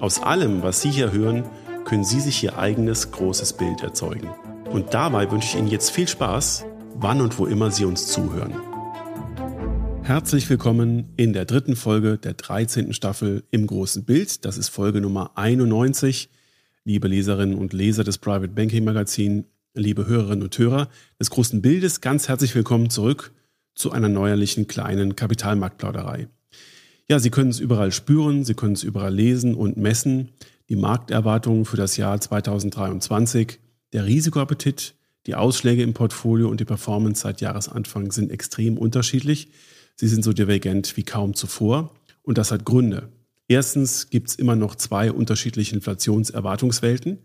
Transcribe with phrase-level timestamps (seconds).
[0.00, 1.44] Aus allem, was Sie hier hören,
[1.84, 4.28] können Sie sich Ihr eigenes großes Bild erzeugen.
[4.70, 8.54] Und dabei wünsche ich Ihnen jetzt viel Spaß wann und wo immer Sie uns zuhören.
[10.02, 12.92] Herzlich willkommen in der dritten Folge der 13.
[12.92, 14.44] Staffel im großen Bild.
[14.44, 16.30] Das ist Folge Nummer 91.
[16.84, 22.00] Liebe Leserinnen und Leser des Private Banking Magazin, liebe Hörerinnen und Hörer des großen Bildes,
[22.00, 23.32] ganz herzlich willkommen zurück
[23.74, 26.28] zu einer neuerlichen kleinen Kapitalmarktplauderei.
[27.10, 30.28] Ja, Sie können es überall spüren, Sie können es überall lesen und messen.
[30.68, 33.58] Die Markterwartungen für das Jahr 2023,
[33.92, 34.94] der Risikoappetit,
[35.26, 39.48] die Ausschläge im Portfolio und die Performance seit Jahresanfang sind extrem unterschiedlich.
[39.96, 41.92] Sie sind so divergent wie kaum zuvor.
[42.22, 43.08] Und das hat Gründe.
[43.48, 47.18] Erstens gibt es immer noch zwei unterschiedliche Inflationserwartungswelten.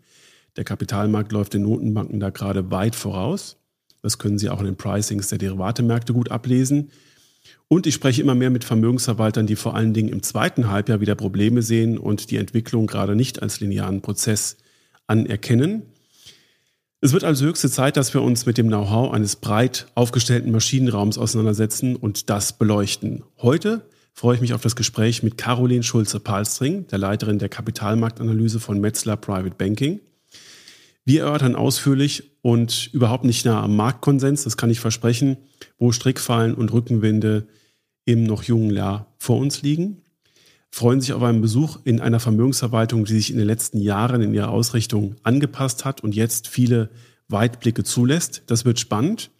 [0.57, 3.57] Der Kapitalmarkt läuft den Notenbanken da gerade weit voraus.
[4.01, 6.89] Das können Sie auch in den Pricings der Derivatemärkte gut ablesen.
[7.67, 11.15] Und ich spreche immer mehr mit Vermögensverwaltern, die vor allen Dingen im zweiten Halbjahr wieder
[11.15, 14.57] Probleme sehen und die Entwicklung gerade nicht als linearen Prozess
[15.07, 15.83] anerkennen.
[17.01, 21.17] Es wird also höchste Zeit, dass wir uns mit dem Know-how eines breit aufgestellten Maschinenraums
[21.17, 23.23] auseinandersetzen und das beleuchten.
[23.41, 28.79] Heute freue ich mich auf das Gespräch mit Caroline Schulze-Palstring, der Leiterin der Kapitalmarktanalyse von
[28.79, 29.99] Metzler Private Banking.
[31.05, 35.37] Wir erörtern ausführlich und überhaupt nicht nah am Marktkonsens, das kann ich versprechen,
[35.77, 37.47] wo Strickfallen und Rückenwinde
[38.05, 40.01] im noch jungen Jahr vor uns liegen
[40.75, 44.33] freuen sich auf einen Besuch in einer Vermögensverwaltung, die sich in den letzten Jahren in
[44.33, 46.89] ihrer Ausrichtung angepasst hat und jetzt viele
[47.29, 48.43] Weitblicke zulässt.
[48.47, 49.31] Das wird spannend.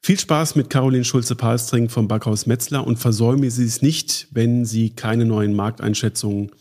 [0.00, 4.90] Viel Spaß mit Caroline Schulze-Palstring vom Backhaus Metzler und versäumen Sie es nicht, wenn Sie
[4.90, 6.52] keine neuen Markteinschätzungen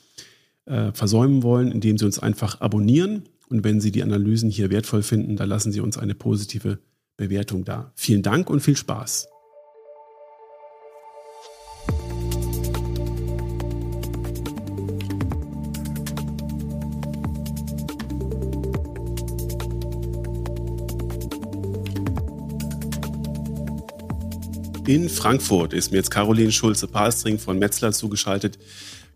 [0.65, 3.29] äh, versäumen wollen, indem Sie uns einfach abonnieren.
[3.53, 6.79] Und wenn Sie die Analysen hier wertvoll finden, dann lassen Sie uns eine positive
[7.17, 7.91] Bewertung da.
[7.93, 9.27] Vielen Dank und viel Spaß.
[24.87, 28.57] In Frankfurt ist mir jetzt Caroline Schulze-Palstring von Metzler zugeschaltet.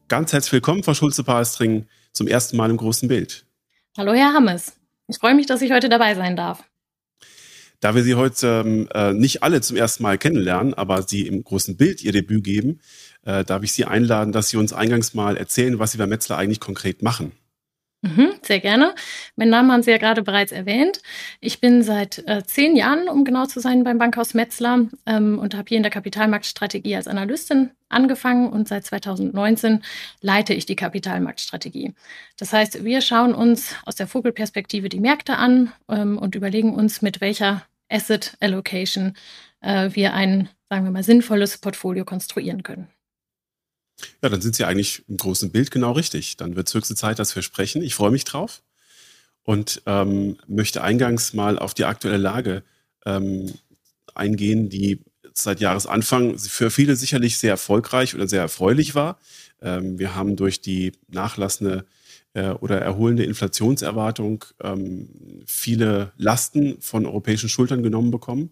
[0.07, 3.46] Ganz herzlich willkommen, Frau Schulze-Palstring, zum ersten Mal im großen Bild.
[3.97, 4.73] Hallo, Herr Hammes.
[5.07, 6.63] Ich freue mich, dass ich heute dabei sein darf.
[7.79, 11.43] Da wir Sie heute ähm, äh, nicht alle zum ersten Mal kennenlernen, aber Sie im
[11.43, 12.79] großen Bild Ihr Debüt geben,
[13.25, 16.37] äh, darf ich Sie einladen, dass Sie uns eingangs mal erzählen, was Sie bei Metzler
[16.37, 17.31] eigentlich konkret machen.
[18.03, 18.93] Mhm, sehr gerne.
[19.35, 21.01] Mein Name haben Sie ja gerade bereits erwähnt.
[21.39, 25.55] Ich bin seit äh, zehn Jahren, um genau zu sein, beim Bankhaus Metzler ähm, und
[25.55, 29.83] habe hier in der Kapitalmarktstrategie als Analystin angefangen und seit 2019
[30.21, 31.95] leite ich die Kapitalmarktstrategie.
[32.37, 37.01] Das heißt, wir schauen uns aus der Vogelperspektive die Märkte an ähm, und überlegen uns,
[37.01, 39.15] mit welcher Asset Allocation
[39.61, 42.89] äh, wir ein, sagen wir mal, sinnvolles Portfolio konstruieren können.
[44.21, 46.37] Ja, dann sind Sie eigentlich im großen Bild genau richtig.
[46.37, 47.81] Dann wird es höchste Zeit, dass wir sprechen.
[47.81, 48.61] Ich freue mich drauf
[49.43, 52.63] und ähm, möchte eingangs mal auf die aktuelle Lage
[53.05, 53.53] ähm,
[54.13, 59.19] eingehen, die seit Jahresanfang für viele sicherlich sehr erfolgreich oder sehr erfreulich war.
[59.61, 61.85] Ähm, wir haben durch die nachlassende
[62.33, 65.09] äh, oder erholende Inflationserwartung ähm,
[65.45, 68.51] viele Lasten von europäischen Schultern genommen bekommen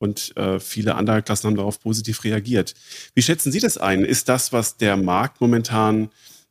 [0.00, 2.74] und äh, viele andere Klassen haben darauf positiv reagiert.
[3.14, 4.02] Wie schätzen Sie das ein?
[4.02, 6.08] Ist das, was der Markt momentan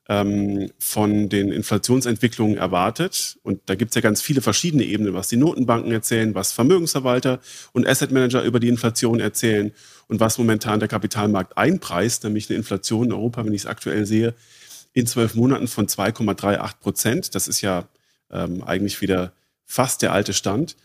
[0.07, 3.39] ähm, von den Inflationsentwicklungen erwartet?
[3.41, 7.39] Und da gibt es ja ganz viele verschiedene Ebenen, was die Notenbanken erzählen, was Vermögensverwalter
[7.73, 9.71] und Asset Manager über die Inflation erzählen
[10.07, 14.05] und was momentan der Kapitalmarkt einpreist, nämlich eine Inflation in Europa, wenn ich es aktuell
[14.05, 14.35] sehe,
[14.93, 17.33] in zwölf Monaten von 2,38 Prozent.
[17.33, 17.89] Das ist ja
[18.29, 19.33] ähm, eigentlich wieder
[19.65, 20.75] fast der alte Stand.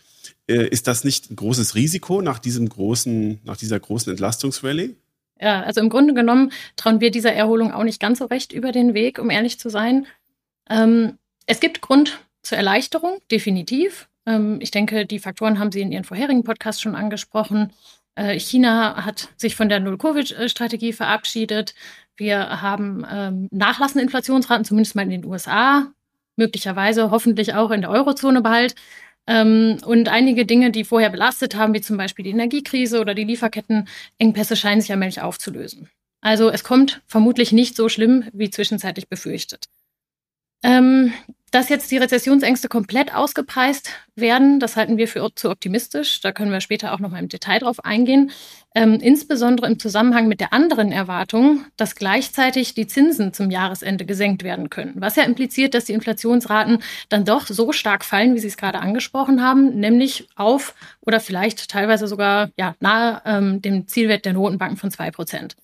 [0.47, 4.95] Äh, ist das nicht ein großes Risiko nach diesem großen, nach dieser großen Entlastungsrallye?
[5.39, 8.71] Ja, also im Grunde genommen trauen wir dieser Erholung auch nicht ganz so recht über
[8.71, 10.07] den Weg, um ehrlich zu sein.
[10.69, 14.07] Ähm, es gibt Grund zur Erleichterung, definitiv.
[14.25, 17.73] Ähm, ich denke, die Faktoren haben Sie in Ihren vorherigen Podcasts schon angesprochen.
[18.15, 21.75] Äh, China hat sich von der Null-Covid-Strategie verabschiedet.
[22.15, 25.91] Wir haben ähm, nachlassende Inflationsraten, zumindest mal in den USA,
[26.37, 28.75] möglicherweise hoffentlich auch in der Eurozone bald.
[29.27, 33.23] Ähm, und einige Dinge, die vorher belastet haben, wie zum Beispiel die Energiekrise oder die
[33.23, 35.89] Lieferkettenengpässe, scheinen sich allmählich aufzulösen.
[36.21, 39.65] Also es kommt vermutlich nicht so schlimm wie zwischenzeitlich befürchtet.
[40.63, 41.13] Ähm,
[41.55, 46.19] dass jetzt die Rezessionsängste komplett ausgepreist werden, das halten wir für zu optimistisch.
[46.19, 48.31] Da können wir später auch noch mal im Detail drauf eingehen.
[48.75, 54.43] Ähm, insbesondere im Zusammenhang mit der anderen Erwartung, dass gleichzeitig die Zinsen zum Jahresende gesenkt
[54.43, 54.95] werden können.
[54.97, 58.79] Was ja impliziert, dass die Inflationsraten dann doch so stark fallen, wie Sie es gerade
[58.79, 64.75] angesprochen haben, nämlich auf oder vielleicht teilweise sogar ja, nahe ähm, dem Zielwert der Notenbanken
[64.75, 65.55] von zwei Prozent.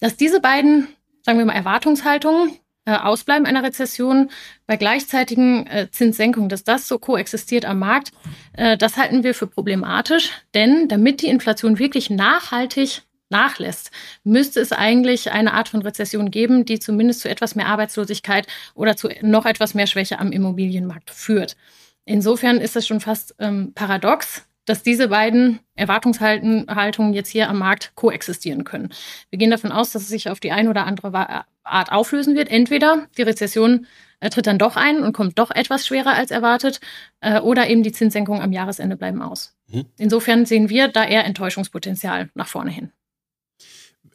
[0.00, 0.88] Dass diese beiden,
[1.20, 2.52] sagen wir mal, Erwartungshaltungen
[2.94, 4.30] Ausbleiben einer Rezession
[4.66, 8.12] bei gleichzeitigen äh, Zinssenkungen, dass das so koexistiert am Markt,
[8.52, 10.30] äh, das halten wir für problematisch.
[10.54, 13.90] Denn damit die Inflation wirklich nachhaltig nachlässt,
[14.24, 18.96] müsste es eigentlich eine Art von Rezession geben, die zumindest zu etwas mehr Arbeitslosigkeit oder
[18.96, 21.56] zu noch etwas mehr Schwäche am Immobilienmarkt führt.
[22.04, 27.92] Insofern ist es schon fast ähm, paradox, dass diese beiden Erwartungshaltungen jetzt hier am Markt
[27.94, 28.90] koexistieren können.
[29.30, 32.50] Wir gehen davon aus, dass es sich auf die eine oder andere Art auflösen wird.
[32.50, 33.86] Entweder die Rezession
[34.20, 36.80] äh, tritt dann doch ein und kommt doch etwas schwerer als erwartet,
[37.20, 39.54] äh, oder eben die Zinssenkungen am Jahresende bleiben aus.
[39.68, 39.86] Mhm.
[39.98, 42.92] Insofern sehen wir da eher Enttäuschungspotenzial nach vorne hin.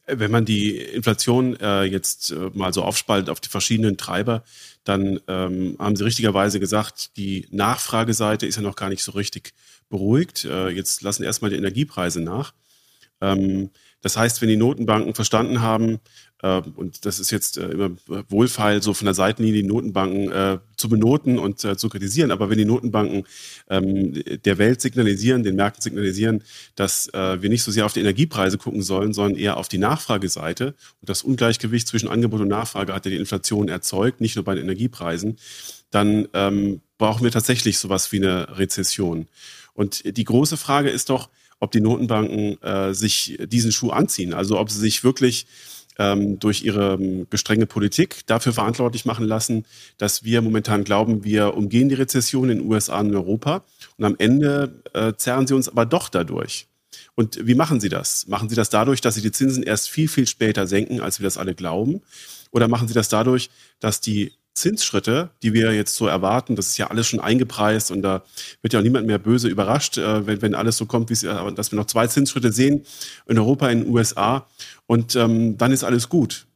[0.08, 4.44] Wenn man die Inflation äh, jetzt äh, mal so aufspaltet auf die verschiedenen Treiber,
[4.84, 9.54] dann ähm, haben Sie richtigerweise gesagt, die Nachfrageseite ist ja noch gar nicht so richtig
[9.92, 10.46] beruhigt.
[10.46, 12.54] Äh, jetzt lassen erstmal die Energiepreise nach.
[13.22, 13.70] Ähm,
[14.02, 16.00] das heißt, wenn die Notenbanken verstanden haben,
[16.42, 17.92] äh, und das ist jetzt äh, immer
[18.30, 22.50] wohlfeil, so von der Seitenlinie die Notenbanken äh, zu benoten und äh, zu kritisieren, aber
[22.50, 23.26] wenn die Notenbanken
[23.70, 26.44] ähm, der Welt signalisieren, den Märkten signalisieren,
[26.76, 29.78] dass äh, wir nicht so sehr auf die Energiepreise gucken sollen, sondern eher auf die
[29.78, 34.46] Nachfrageseite und das Ungleichgewicht zwischen Angebot und Nachfrage hat ja die Inflation erzeugt, nicht nur
[34.46, 35.38] bei den Energiepreisen,
[35.92, 39.28] dann ähm, brauchen wir tatsächlich sowas wie eine Rezession.
[39.74, 41.30] Und die große Frage ist doch,
[41.60, 44.34] ob die Notenbanken äh, sich diesen Schuh anziehen.
[44.34, 45.46] Also ob sie sich wirklich
[46.00, 49.66] ähm, durch ihre ähm, gestrenge Politik dafür verantwortlich machen lassen,
[49.98, 53.64] dass wir momentan glauben, wir umgehen die Rezession in den USA und in Europa.
[53.98, 56.68] Und am Ende äh, zerren sie uns aber doch dadurch.
[57.16, 58.28] Und wie machen sie das?
[58.28, 61.26] Machen sie das dadurch, dass sie die Zinsen erst viel, viel später senken, als wir
[61.26, 62.02] das alle glauben?
[62.52, 66.78] Oder machen sie das dadurch, dass die Zinsschritte, die wir jetzt so erwarten, das ist
[66.78, 68.24] ja alles schon eingepreist und da
[68.62, 71.54] wird ja auch niemand mehr böse überrascht, äh, wenn, wenn alles so kommt, wie äh,
[71.54, 72.86] dass wir noch zwei Zinsschritte sehen
[73.28, 74.48] in Europa, in den USA
[74.88, 76.48] und ähm, dann ist alles gut.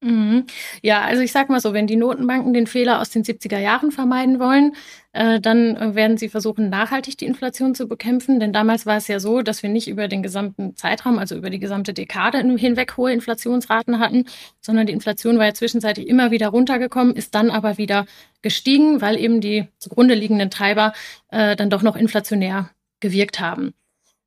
[0.00, 0.44] Mhm.
[0.82, 3.90] Ja, also ich sag mal so, wenn die Notenbanken den Fehler aus den 70er Jahren
[3.90, 4.74] vermeiden wollen,
[5.12, 8.38] äh, dann äh, werden sie versuchen, nachhaltig die Inflation zu bekämpfen.
[8.38, 11.48] Denn damals war es ja so, dass wir nicht über den gesamten Zeitraum, also über
[11.48, 14.26] die gesamte Dekade hinweg hohe Inflationsraten hatten,
[14.60, 18.04] sondern die Inflation war ja zwischenzeitlich immer wieder runtergekommen, ist dann aber wieder
[18.42, 20.92] gestiegen, weil eben die zugrunde liegenden Treiber
[21.30, 22.70] äh, dann doch noch inflationär
[23.00, 23.72] gewirkt haben.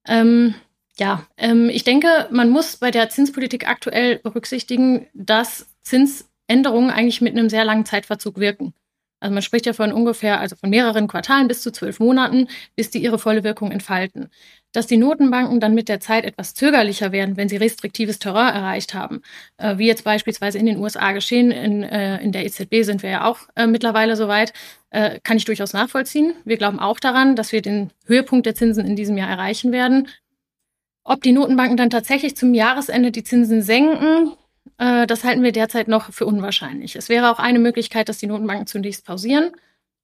[0.07, 0.55] Ähm,
[0.99, 7.33] ja, ähm, ich denke, man muss bei der Zinspolitik aktuell berücksichtigen, dass Zinsänderungen eigentlich mit
[7.33, 8.73] einem sehr langen Zeitverzug wirken.
[9.19, 12.91] Also man spricht ja von ungefähr, also von mehreren Quartalen bis zu zwölf Monaten, bis
[12.91, 14.29] die ihre volle Wirkung entfalten.
[14.73, 18.93] Dass die Notenbanken dann mit der Zeit etwas zögerlicher werden, wenn sie restriktives Terrain erreicht
[18.93, 19.21] haben,
[19.57, 23.09] äh, wie jetzt beispielsweise in den USA geschehen, in, äh, in der EZB sind wir
[23.09, 24.53] ja auch äh, mittlerweile soweit,
[24.91, 26.33] äh, kann ich durchaus nachvollziehen.
[26.45, 30.07] Wir glauben auch daran, dass wir den Höhepunkt der Zinsen in diesem Jahr erreichen werden
[31.07, 34.33] ob die Notenbanken dann tatsächlich zum Jahresende die Zinsen senken,
[34.77, 36.97] äh, das halten wir derzeit noch für unwahrscheinlich.
[36.97, 39.51] Es wäre auch eine Möglichkeit, dass die Notenbanken zunächst pausieren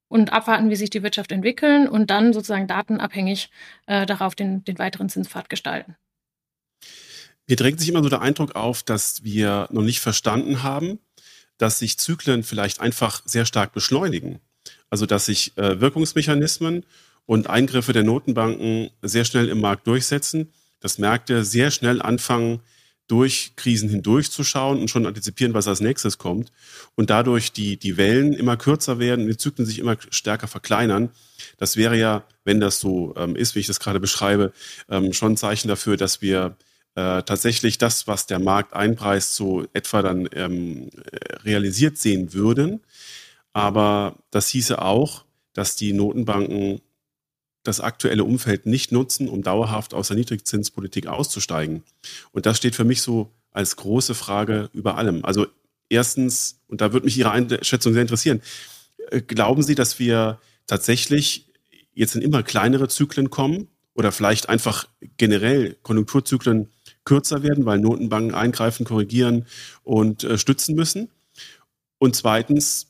[0.08, 3.50] und abwarten, wie sich die Wirtschaft entwickeln und dann sozusagen datenabhängig
[3.86, 5.94] äh, darauf den, den weiteren Zinspfad gestalten.
[7.46, 10.98] Mir drängt sich immer so der Eindruck auf, dass wir noch nicht verstanden haben,
[11.58, 14.40] dass sich Zyklen vielleicht einfach sehr stark beschleunigen.
[14.88, 16.86] Also dass sich äh, Wirkungsmechanismen
[17.26, 20.50] und Eingriffe der Notenbanken sehr schnell im Markt durchsetzen
[20.84, 22.60] dass Märkte sehr schnell anfangen,
[23.06, 26.52] durch Krisen hindurchzuschauen und schon antizipieren, was als nächstes kommt.
[26.94, 31.08] Und dadurch die, die Wellen immer kürzer werden, die Zyklen sich immer stärker verkleinern.
[31.56, 34.52] Das wäre ja, wenn das so ähm, ist, wie ich das gerade beschreibe,
[34.90, 36.56] ähm, schon ein Zeichen dafür, dass wir
[36.96, 40.90] äh, tatsächlich das, was der Markt einpreist, so etwa dann ähm,
[41.44, 42.82] realisiert sehen würden.
[43.54, 45.24] Aber das hieße auch,
[45.54, 46.82] dass die Notenbanken
[47.64, 51.82] das aktuelle Umfeld nicht nutzen, um dauerhaft aus der Niedrigzinspolitik auszusteigen?
[52.32, 55.24] Und das steht für mich so als große Frage über allem.
[55.24, 55.46] Also
[55.88, 58.42] erstens, und da würde mich Ihre Einschätzung sehr interessieren,
[59.10, 61.46] äh, glauben Sie, dass wir tatsächlich
[61.94, 66.68] jetzt in immer kleinere Zyklen kommen oder vielleicht einfach generell Konjunkturzyklen
[67.04, 69.46] kürzer werden, weil Notenbanken eingreifen, korrigieren
[69.82, 71.10] und äh, stützen müssen?
[71.98, 72.88] Und zweitens,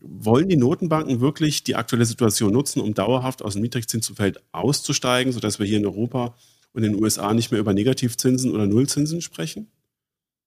[0.00, 5.58] wollen die Notenbanken wirklich die aktuelle Situation nutzen, um dauerhaft aus dem Niedrigzinsumfeld auszusteigen, sodass
[5.58, 6.34] wir hier in Europa
[6.72, 9.70] und in den USA nicht mehr über Negativzinsen oder Nullzinsen sprechen?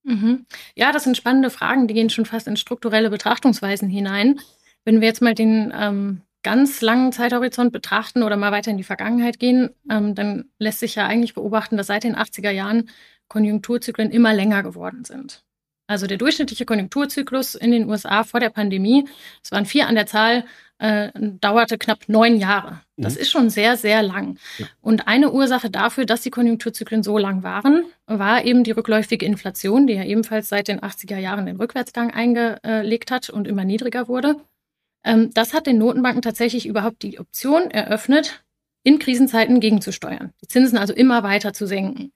[0.03, 0.45] Mhm.
[0.75, 4.39] Ja, das sind spannende Fragen, die gehen schon fast in strukturelle Betrachtungsweisen hinein.
[4.83, 8.83] Wenn wir jetzt mal den ähm, ganz langen Zeithorizont betrachten oder mal weiter in die
[8.83, 12.89] Vergangenheit gehen, ähm, dann lässt sich ja eigentlich beobachten, dass seit den 80er Jahren
[13.27, 15.43] Konjunkturzyklen immer länger geworden sind.
[15.87, 19.07] Also der durchschnittliche Konjunkturzyklus in den USA vor der Pandemie,
[19.43, 20.45] es waren vier an der Zahl,
[20.79, 22.81] äh, dauerte knapp neun Jahre.
[22.97, 23.21] Das mhm.
[23.21, 24.37] ist schon sehr, sehr lang.
[24.57, 24.65] Ja.
[24.81, 29.87] Und eine Ursache dafür, dass die Konjunkturzyklen so lang waren, war eben die rückläufige Inflation,
[29.87, 34.37] die ja ebenfalls seit den 80er Jahren den Rückwärtsgang eingelegt hat und immer niedriger wurde.
[35.03, 38.43] Ähm, das hat den Notenbanken tatsächlich überhaupt die Option eröffnet,
[38.83, 40.31] in Krisenzeiten gegenzusteuern.
[40.41, 42.11] Die Zinsen also immer weiter zu senken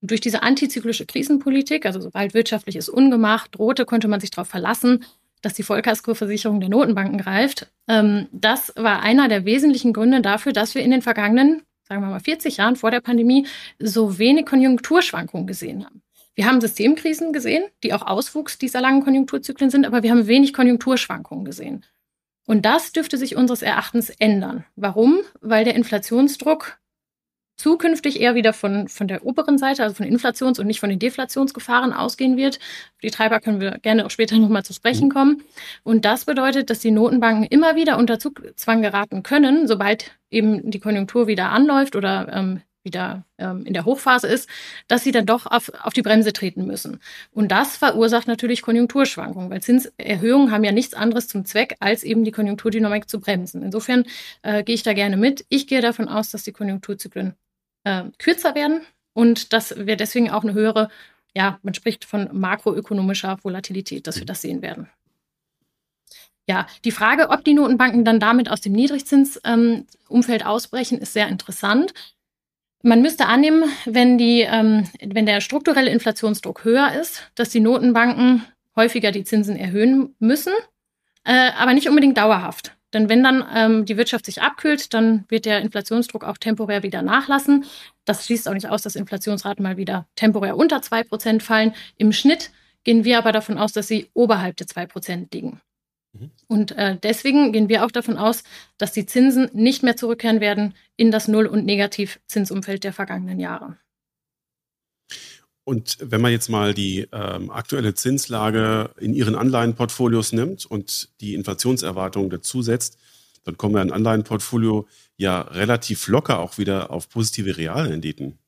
[0.00, 5.04] durch diese antizyklische Krisenpolitik, also sobald wirtschaftliches Ungemach drohte, konnte man sich darauf verlassen,
[5.42, 7.70] dass die Vollkaskoversicherung der Notenbanken greift.
[7.88, 12.08] Ähm, das war einer der wesentlichen Gründe dafür, dass wir in den vergangenen, sagen wir
[12.08, 13.46] mal 40 Jahren vor der Pandemie,
[13.78, 16.02] so wenig Konjunkturschwankungen gesehen haben.
[16.34, 20.52] Wir haben Systemkrisen gesehen, die auch Auswuchs dieser langen Konjunkturzyklen sind, aber wir haben wenig
[20.52, 21.84] Konjunkturschwankungen gesehen.
[22.46, 24.64] Und das dürfte sich unseres Erachtens ändern.
[24.76, 25.18] Warum?
[25.40, 26.78] Weil der Inflationsdruck
[27.58, 30.98] zukünftig eher wieder von, von der oberen Seite, also von Inflations- und nicht von den
[30.98, 32.58] Deflationsgefahren ausgehen wird.
[33.02, 35.12] die Treiber können wir gerne auch später nochmal zu sprechen mhm.
[35.12, 35.42] kommen.
[35.82, 40.80] Und das bedeutet, dass die Notenbanken immer wieder unter Zugzwang geraten können, sobald eben die
[40.80, 44.48] Konjunktur wieder anläuft oder ähm, wieder ähm, in der Hochphase ist,
[44.86, 47.00] dass sie dann doch auf, auf die Bremse treten müssen.
[47.32, 52.24] Und das verursacht natürlich Konjunkturschwankungen, weil Zinserhöhungen haben ja nichts anderes zum Zweck, als eben
[52.24, 53.62] die Konjunkturdynamik zu bremsen.
[53.62, 54.04] Insofern
[54.42, 55.44] äh, gehe ich da gerne mit.
[55.48, 57.34] Ich gehe davon aus, dass die Konjunkturzyklen
[57.84, 58.82] äh, kürzer werden
[59.12, 60.88] und dass wir deswegen auch eine höhere,
[61.34, 64.88] ja, man spricht von makroökonomischer Volatilität, dass wir das sehen werden.
[66.48, 71.28] Ja, die Frage, ob die Notenbanken dann damit aus dem Niedrigzinsumfeld ähm, ausbrechen, ist sehr
[71.28, 71.92] interessant.
[72.82, 78.44] Man müsste annehmen, wenn, die, ähm, wenn der strukturelle Inflationsdruck höher ist, dass die Notenbanken
[78.76, 80.54] häufiger die Zinsen erhöhen müssen,
[81.24, 82.77] äh, aber nicht unbedingt dauerhaft.
[82.94, 87.02] Denn wenn dann ähm, die Wirtschaft sich abkühlt, dann wird der Inflationsdruck auch temporär wieder
[87.02, 87.64] nachlassen.
[88.04, 91.74] Das schließt auch nicht aus, dass Inflationsraten mal wieder temporär unter 2% fallen.
[91.96, 92.50] Im Schnitt
[92.84, 95.60] gehen wir aber davon aus, dass sie oberhalb der 2% liegen.
[96.12, 96.30] Mhm.
[96.46, 98.42] Und äh, deswegen gehen wir auch davon aus,
[98.78, 103.76] dass die Zinsen nicht mehr zurückkehren werden in das Null- und Negativzinsumfeld der vergangenen Jahre.
[105.68, 111.34] Und wenn man jetzt mal die ähm, aktuelle Zinslage in Ihren Anleihenportfolios nimmt und die
[111.34, 112.96] Inflationserwartungen dazu setzt,
[113.44, 118.38] dann kommen wir ein Anleihenportfolio ja relativ locker auch wieder auf positive Realrenditen.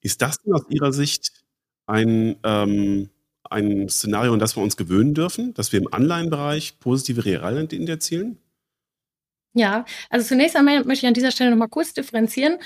[0.00, 1.30] Ist das denn aus Ihrer Sicht
[1.86, 3.10] ein, ähm,
[3.48, 8.38] ein Szenario, an das wir uns gewöhnen dürfen, dass wir im Anleihenbereich positive Realrenditen erzielen?
[9.52, 12.58] Ja, also zunächst einmal möchte ich an dieser Stelle nochmal kurz differenzieren.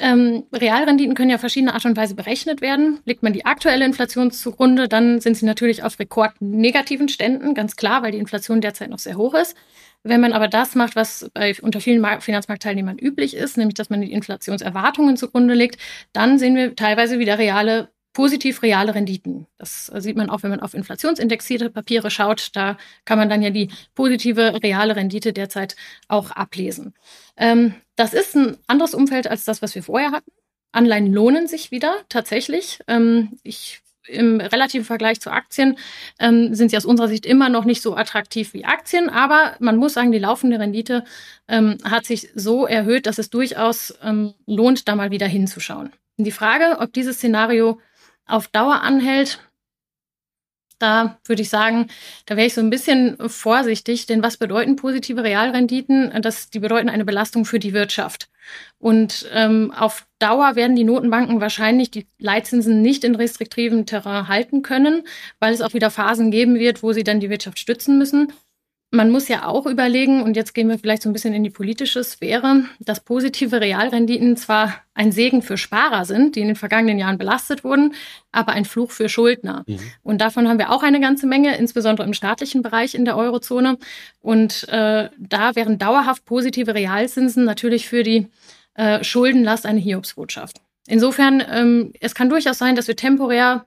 [0.00, 3.00] Ähm, Realrenditen können ja verschiedene Art und Weise berechnet werden.
[3.04, 8.02] Legt man die aktuelle Inflation zugrunde, dann sind sie natürlich auf rekordnegativen Ständen, ganz klar,
[8.02, 9.56] weil die Inflation derzeit noch sehr hoch ist.
[10.04, 14.00] Wenn man aber das macht, was bei unter vielen Finanzmarktteilnehmern üblich ist, nämlich dass man
[14.00, 15.80] die Inflationserwartungen zugrunde legt,
[16.12, 19.46] dann sehen wir teilweise wieder reale positiv reale Renditen.
[19.58, 22.50] Das sieht man auch, wenn man auf inflationsindexierte Papiere schaut.
[22.54, 25.76] Da kann man dann ja die positive reale Rendite derzeit
[26.08, 26.94] auch ablesen.
[27.36, 30.30] Ähm, das ist ein anderes Umfeld als das, was wir vorher hatten.
[30.72, 32.80] Anleihen lohnen sich wieder tatsächlich.
[32.86, 35.76] Ähm, ich im relativen Vergleich zu Aktien
[36.18, 39.76] ähm, sind sie aus unserer Sicht immer noch nicht so attraktiv wie Aktien, aber man
[39.76, 41.04] muss sagen, die laufende Rendite
[41.46, 45.92] ähm, hat sich so erhöht, dass es durchaus ähm, lohnt, da mal wieder hinzuschauen.
[46.16, 47.80] Die Frage, ob dieses Szenario
[48.28, 49.40] auf Dauer anhält,
[50.78, 51.88] da würde ich sagen,
[52.26, 56.12] da wäre ich so ein bisschen vorsichtig, denn was bedeuten positive Realrenditen?
[56.22, 58.28] Das, die bedeuten eine Belastung für die Wirtschaft.
[58.78, 64.62] Und ähm, auf Dauer werden die Notenbanken wahrscheinlich die Leitzinsen nicht in restriktivem Terrain halten
[64.62, 65.02] können,
[65.40, 68.32] weil es auch wieder Phasen geben wird, wo sie dann die Wirtschaft stützen müssen.
[68.90, 71.50] Man muss ja auch überlegen, und jetzt gehen wir vielleicht so ein bisschen in die
[71.50, 76.98] politische Sphäre, dass positive Realrenditen zwar ein Segen für Sparer sind, die in den vergangenen
[76.98, 77.94] Jahren belastet wurden,
[78.32, 79.64] aber ein Fluch für Schuldner.
[79.66, 79.78] Mhm.
[80.02, 83.76] Und davon haben wir auch eine ganze Menge, insbesondere im staatlichen Bereich in der Eurozone.
[84.20, 88.28] Und äh, da wären dauerhaft positive Realzinsen natürlich für die
[88.74, 90.62] äh, Schuldenlast eine Hiobsbotschaft.
[90.86, 93.66] Insofern, ähm, es kann durchaus sein, dass wir temporär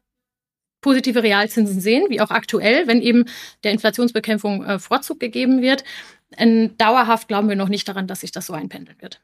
[0.81, 3.25] positive Realzinsen sehen, wie auch aktuell, wenn eben
[3.63, 5.83] der Inflationsbekämpfung äh, Vorzug gegeben wird.
[6.37, 9.21] Ähm, dauerhaft glauben wir noch nicht daran, dass sich das so einpendeln wird.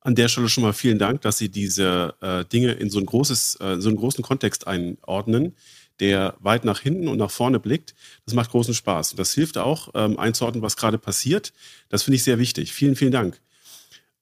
[0.00, 3.06] An der Stelle schon mal vielen Dank, dass Sie diese äh, Dinge in so, ein
[3.06, 5.54] großes, äh, so einen großen Kontext einordnen,
[6.00, 7.94] der weit nach hinten und nach vorne blickt.
[8.24, 9.12] Das macht großen Spaß.
[9.12, 11.52] Und das hilft auch, ähm, einzuordnen, was gerade passiert.
[11.88, 12.72] Das finde ich sehr wichtig.
[12.72, 13.40] Vielen, vielen Dank.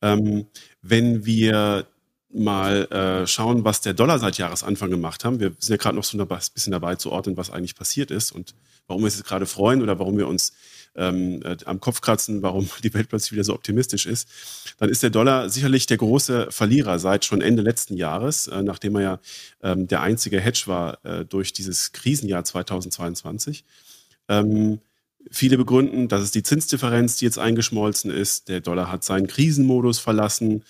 [0.02, 0.46] Ähm,
[0.82, 1.86] wenn wir
[2.30, 5.40] mal äh, schauen, was der Dollar seit Jahresanfang gemacht haben.
[5.40, 8.32] Wir sind ja gerade noch so ein bisschen dabei zu ordnen, was eigentlich passiert ist
[8.32, 8.54] und
[8.86, 10.52] warum wir uns jetzt gerade freuen oder warum wir uns
[10.96, 14.28] ähm, äh, am Kopf kratzen, warum die Welt plötzlich wieder so optimistisch ist.
[14.78, 18.96] Dann ist der Dollar sicherlich der große Verlierer seit schon Ende letzten Jahres, äh, nachdem
[18.96, 19.20] er ja
[19.62, 23.64] ähm, der einzige Hedge war äh, durch dieses Krisenjahr 2022.
[24.28, 24.80] Ähm,
[25.30, 28.48] Viele begründen, dass es die Zinsdifferenz, die jetzt eingeschmolzen ist.
[28.48, 30.62] Der Dollar hat seinen Krisenmodus verlassen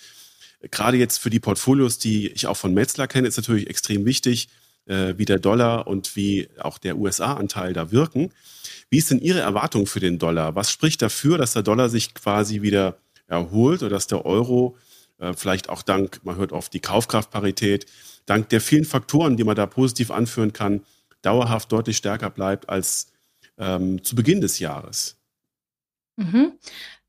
[0.61, 4.49] gerade jetzt für die Portfolios, die ich auch von Metzler kenne, ist natürlich extrem wichtig,
[4.85, 8.31] äh, wie der Dollar und wie auch der USA-Anteil da wirken.
[8.89, 10.55] Wie ist denn Ihre Erwartung für den Dollar?
[10.55, 12.97] Was spricht dafür, dass der Dollar sich quasi wieder
[13.27, 14.77] erholt oder dass der Euro
[15.19, 17.85] äh, vielleicht auch dank, man hört oft die Kaufkraftparität,
[18.25, 20.81] dank der vielen Faktoren, die man da positiv anführen kann,
[21.21, 23.11] dauerhaft deutlich stärker bleibt als
[23.57, 25.16] ähm, zu Beginn des Jahres?
[26.17, 26.53] Mhm.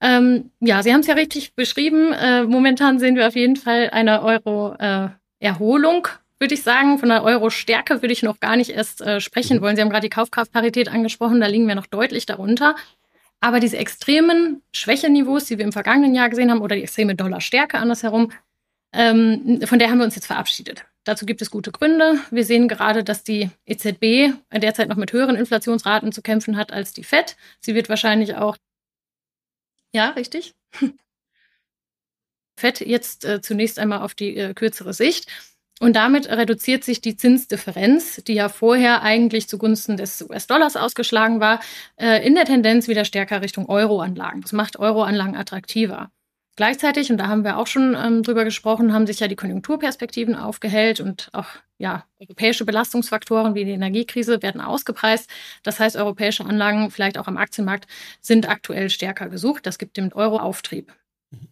[0.00, 2.12] Ähm, ja, Sie haben es ja richtig beschrieben.
[2.12, 6.98] Äh, momentan sehen wir auf jeden Fall eine Euro-Erholung, äh, würde ich sagen.
[6.98, 9.62] Von der Euro-Stärke würde ich noch gar nicht erst äh, sprechen mhm.
[9.62, 9.76] wollen.
[9.76, 12.76] Sie haben gerade die Kaufkraftparität angesprochen, da liegen wir noch deutlich darunter.
[13.40, 17.78] Aber diese extremen Schwächeniveaus, die wir im vergangenen Jahr gesehen haben, oder die extreme Dollarstärke
[17.78, 18.32] andersherum,
[18.92, 20.84] ähm, von der haben wir uns jetzt verabschiedet.
[21.04, 22.18] Dazu gibt es gute Gründe.
[22.30, 26.92] Wir sehen gerade, dass die EZB derzeit noch mit höheren Inflationsraten zu kämpfen hat als
[26.92, 27.36] die FED.
[27.60, 28.56] Sie wird wahrscheinlich auch
[29.92, 30.54] ja, richtig.
[32.58, 35.28] Fett jetzt äh, zunächst einmal auf die äh, kürzere Sicht.
[35.80, 41.60] Und damit reduziert sich die Zinsdifferenz, die ja vorher eigentlich zugunsten des US-Dollars ausgeschlagen war,
[41.96, 44.40] äh, in der Tendenz wieder stärker Richtung Euro-Anlagen.
[44.40, 46.10] Das macht Euro-Anlagen attraktiver.
[46.58, 50.34] Gleichzeitig, und da haben wir auch schon ähm, drüber gesprochen, haben sich ja die Konjunkturperspektiven
[50.34, 51.46] aufgehellt und auch
[51.78, 55.30] ja, europäische Belastungsfaktoren wie die Energiekrise werden ausgepreist.
[55.62, 57.86] Das heißt, europäische Anlagen, vielleicht auch am Aktienmarkt,
[58.20, 59.66] sind aktuell stärker gesucht.
[59.66, 60.92] Das gibt dem Euro Auftrieb.
[61.30, 61.48] Mhm.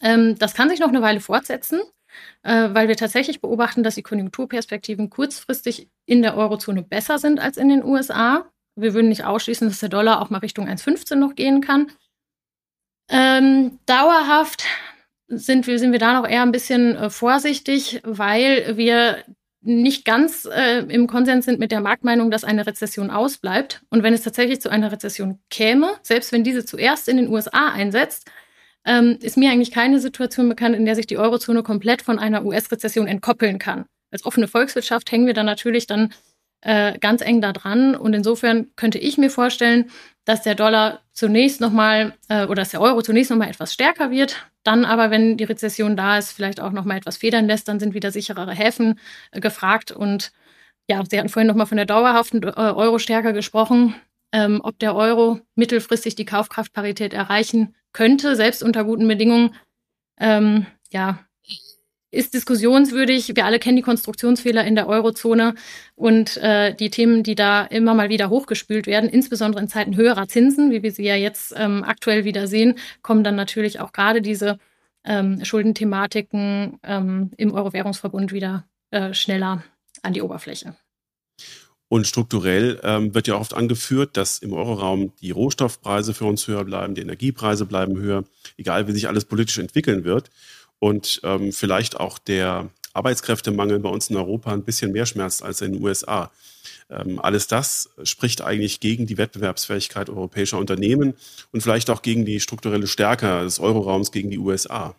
[0.00, 1.82] Ähm, das kann sich noch eine Weile fortsetzen,
[2.42, 7.58] äh, weil wir tatsächlich beobachten, dass die Konjunkturperspektiven kurzfristig in der Eurozone besser sind als
[7.58, 8.50] in den USA.
[8.74, 11.88] Wir würden nicht ausschließen, dass der Dollar auch mal Richtung 1,15 noch gehen kann.
[13.08, 14.64] Ähm, dauerhaft
[15.28, 19.24] sind wir, sind wir da noch eher ein bisschen äh, vorsichtig, weil wir
[19.60, 23.82] nicht ganz äh, im Konsens sind mit der Marktmeinung, dass eine Rezession ausbleibt.
[23.90, 27.72] Und wenn es tatsächlich zu einer Rezession käme, selbst wenn diese zuerst in den USA
[27.72, 28.30] einsetzt,
[28.84, 32.44] ähm, ist mir eigentlich keine Situation bekannt, in der sich die Eurozone komplett von einer
[32.44, 33.86] US-Rezession entkoppeln kann.
[34.12, 36.14] Als offene Volkswirtschaft hängen wir da natürlich dann
[36.66, 37.94] äh, ganz eng da dran.
[37.94, 39.88] Und insofern könnte ich mir vorstellen,
[40.24, 44.48] dass der Dollar zunächst nochmal äh, oder dass der Euro zunächst nochmal etwas stärker wird.
[44.64, 47.94] Dann aber, wenn die Rezession da ist, vielleicht auch nochmal etwas federn lässt, dann sind
[47.94, 48.98] wieder sicherere Häfen
[49.30, 49.92] äh, gefragt.
[49.92, 50.32] Und
[50.88, 53.94] ja, Sie hatten vorhin nochmal von der dauerhaften äh, Euro-Stärke gesprochen.
[54.32, 59.54] Ähm, ob der Euro mittelfristig die Kaufkraftparität erreichen könnte, selbst unter guten Bedingungen,
[60.18, 61.20] ähm, ja,
[62.16, 63.36] ist diskussionswürdig.
[63.36, 65.54] Wir alle kennen die Konstruktionsfehler in der Eurozone
[65.94, 70.26] und äh, die Themen, die da immer mal wieder hochgespült werden, insbesondere in Zeiten höherer
[70.26, 74.22] Zinsen, wie wir sie ja jetzt ähm, aktuell wieder sehen, kommen dann natürlich auch gerade
[74.22, 74.58] diese
[75.04, 79.62] ähm, Schuldenthematiken ähm, im Euro-Währungsverbund wieder äh, schneller
[80.02, 80.74] an die Oberfläche.
[81.88, 86.64] Und strukturell ähm, wird ja oft angeführt, dass im Euroraum die Rohstoffpreise für uns höher
[86.64, 88.24] bleiben, die Energiepreise bleiben höher,
[88.56, 90.30] egal wie sich alles politisch entwickeln wird
[90.78, 95.60] und ähm, vielleicht auch der Arbeitskräftemangel bei uns in Europa ein bisschen mehr schmerzt als
[95.60, 96.30] in den USA.
[96.88, 101.14] Ähm, alles das spricht eigentlich gegen die Wettbewerbsfähigkeit europäischer Unternehmen
[101.52, 104.94] und vielleicht auch gegen die strukturelle Stärke des Euroraums gegen die USA.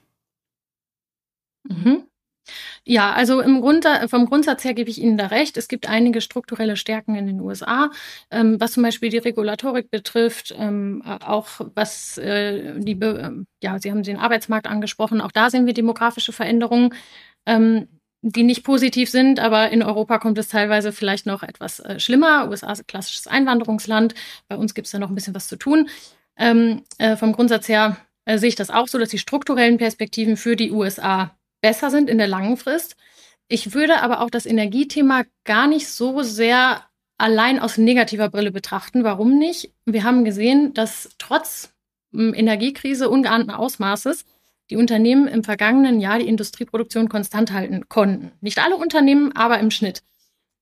[1.63, 2.06] Mhm.
[2.89, 5.58] Ja, also im Grund, vom Grundsatz her gebe ich Ihnen da recht.
[5.58, 7.91] Es gibt einige strukturelle Stärken in den USA,
[8.32, 13.91] ähm, was zum Beispiel die Regulatorik betrifft, ähm, auch was äh, die, äh, ja, Sie
[13.91, 16.93] haben den Arbeitsmarkt angesprochen, auch da sehen wir demografische Veränderungen.
[17.45, 17.89] Ähm,
[18.23, 22.50] die nicht positiv sind, aber in Europa kommt es teilweise vielleicht noch etwas äh, schlimmer.
[22.50, 24.15] USA ist ein klassisches Einwanderungsland.
[24.47, 25.89] Bei uns gibt es da noch ein bisschen was zu tun.
[26.38, 30.36] Ähm, äh, vom Grundsatz her äh, sehe ich das auch so, dass die strukturellen Perspektiven
[30.36, 32.95] für die USA besser sind in der langen Frist.
[33.47, 36.83] Ich würde aber auch das Energiethema gar nicht so sehr
[37.17, 39.03] allein aus negativer Brille betrachten.
[39.03, 39.73] Warum nicht?
[39.85, 41.73] Wir haben gesehen, dass trotz
[42.13, 44.25] ähm, Energiekrise ungeahnten Ausmaßes
[44.69, 48.31] die Unternehmen im vergangenen Jahr die Industrieproduktion konstant halten konnten.
[48.41, 50.03] Nicht alle Unternehmen, aber im Schnitt.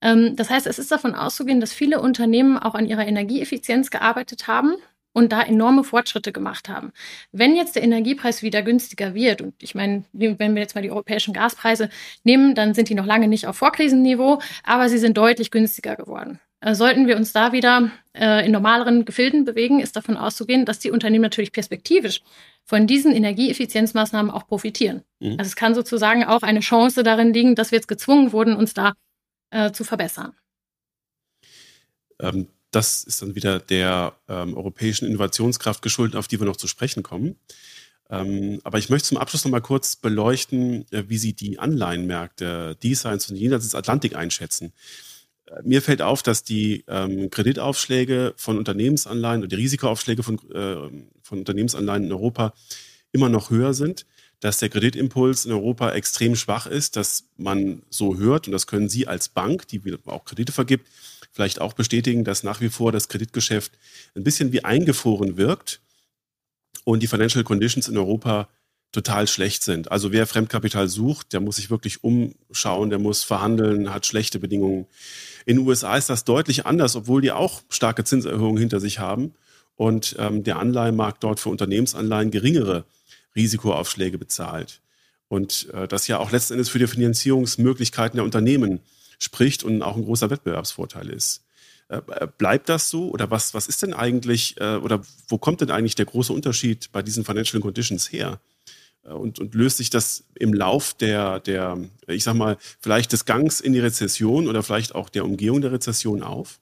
[0.01, 4.47] Ähm, das heißt, es ist davon auszugehen, dass viele Unternehmen auch an ihrer Energieeffizienz gearbeitet
[4.47, 4.75] haben
[5.15, 6.91] und da enorme Fortschritte gemacht haben.
[7.32, 10.91] Wenn jetzt der Energiepreis wieder günstiger wird, und ich meine, wenn wir jetzt mal die
[10.91, 11.89] europäischen Gaspreise
[12.25, 16.41] nehmen, dann sind die noch lange nicht auf Vorkrisenniveau, aber sie sind deutlich günstiger geworden.
[16.60, 20.80] Äh, sollten wir uns da wieder äh, in normaleren Gefilden bewegen, ist davon auszugehen, dass
[20.80, 22.21] die Unternehmen natürlich perspektivisch
[22.65, 25.04] von diesen Energieeffizienzmaßnahmen auch profitieren.
[25.21, 25.38] Mhm.
[25.38, 28.73] Also es kann sozusagen auch eine Chance darin liegen, dass wir jetzt gezwungen wurden, uns
[28.73, 28.93] da
[29.51, 30.34] äh, zu verbessern.
[32.19, 36.68] Ähm, das ist dann wieder der ähm, europäischen Innovationskraft geschuldet, auf die wir noch zu
[36.68, 37.38] sprechen kommen.
[38.10, 42.78] Ähm, aber ich möchte zum Abschluss noch mal kurz beleuchten, äh, wie Sie die Anleihenmärkte
[42.84, 44.74] diesseits und jenseits des Atlantik einschätzen.
[45.48, 50.76] Äh, mir fällt auf, dass die ähm, Kreditaufschläge von Unternehmensanleihen und die Risikoaufschläge von, äh,
[51.24, 52.54] von Unternehmensanleihen in Europa
[53.12, 54.06] immer noch höher sind,
[54.42, 58.90] dass der Kreditimpuls in Europa extrem schwach ist, dass man so hört, und das können
[58.90, 60.88] Sie als Bank, die auch Kredite vergibt,
[61.36, 63.74] vielleicht auch bestätigen, dass nach wie vor das Kreditgeschäft
[64.15, 65.82] ein bisschen wie eingefroren wirkt
[66.86, 68.48] und die Financial Conditions in Europa
[68.93, 69.91] total schlecht sind.
[69.91, 74.88] Also wer Fremdkapital sucht, der muss sich wirklich umschauen, der muss verhandeln, hat schlechte Bedingungen.
[75.45, 79.34] In den USA ist das deutlich anders, obwohl die auch starke Zinserhöhungen hinter sich haben
[79.76, 82.86] und ähm, der Anleihenmarkt dort für Unternehmensanleihen geringere
[83.36, 84.80] Risikoaufschläge bezahlt.
[85.28, 88.80] Und äh, das ja auch letzten Endes für die Finanzierungsmöglichkeiten der Unternehmen
[89.19, 91.45] spricht und auch ein großer Wettbewerbsvorteil ist.
[91.88, 95.62] Äh, äh, bleibt das so oder was, was ist denn eigentlich äh, oder wo kommt
[95.62, 98.39] denn eigentlich der große Unterschied bei diesen Financial Conditions her?
[99.04, 103.62] Und, und löst sich das im Lauf der, der, ich sag mal, vielleicht des Gangs
[103.62, 106.60] in die Rezession oder vielleicht auch der Umgehung der Rezession auf?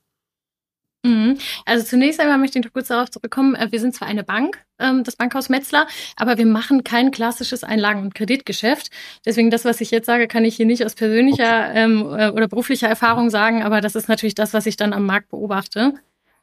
[1.05, 1.37] Mhm.
[1.65, 3.55] Also zunächst einmal möchte ich noch kurz darauf zurückkommen.
[3.55, 5.85] Äh, wir sind zwar eine Bank, ähm, das Bankhaus Metzler,
[6.15, 8.89] aber wir machen kein klassisches Einlagen- und Kreditgeschäft.
[9.25, 11.83] Deswegen das, was ich jetzt sage, kann ich hier nicht aus persönlicher okay.
[11.83, 15.05] ähm, äh, oder beruflicher Erfahrung sagen, aber das ist natürlich das, was ich dann am
[15.05, 15.93] Markt beobachte.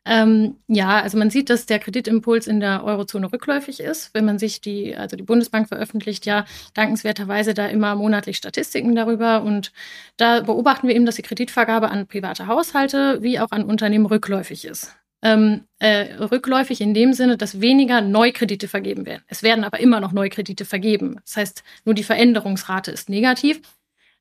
[0.07, 4.15] Ähm, ja, also man sieht, dass der Kreditimpuls in der Eurozone rückläufig ist.
[4.15, 9.43] Wenn man sich die, also die Bundesbank veröffentlicht ja dankenswerterweise da immer monatlich Statistiken darüber
[9.43, 9.73] und
[10.17, 14.65] da beobachten wir eben, dass die Kreditvergabe an private Haushalte wie auch an Unternehmen rückläufig
[14.65, 14.97] ist.
[15.23, 19.23] Ähm, äh, rückläufig in dem Sinne, dass weniger Neukredite vergeben werden.
[19.27, 21.17] Es werden aber immer noch Neukredite vergeben.
[21.27, 23.61] Das heißt, nur die Veränderungsrate ist negativ.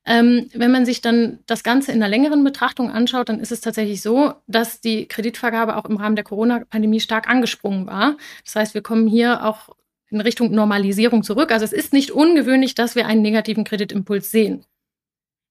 [0.06, 3.60] Ähm, wenn man sich dann das Ganze in einer längeren Betrachtung anschaut, dann ist es
[3.60, 8.16] tatsächlich so, dass die Kreditvergabe auch im Rahmen der Corona-Pandemie stark angesprungen war.
[8.44, 9.68] Das heißt, wir kommen hier auch
[10.08, 11.52] in Richtung Normalisierung zurück.
[11.52, 14.64] Also es ist nicht ungewöhnlich, dass wir einen negativen Kreditimpuls sehen.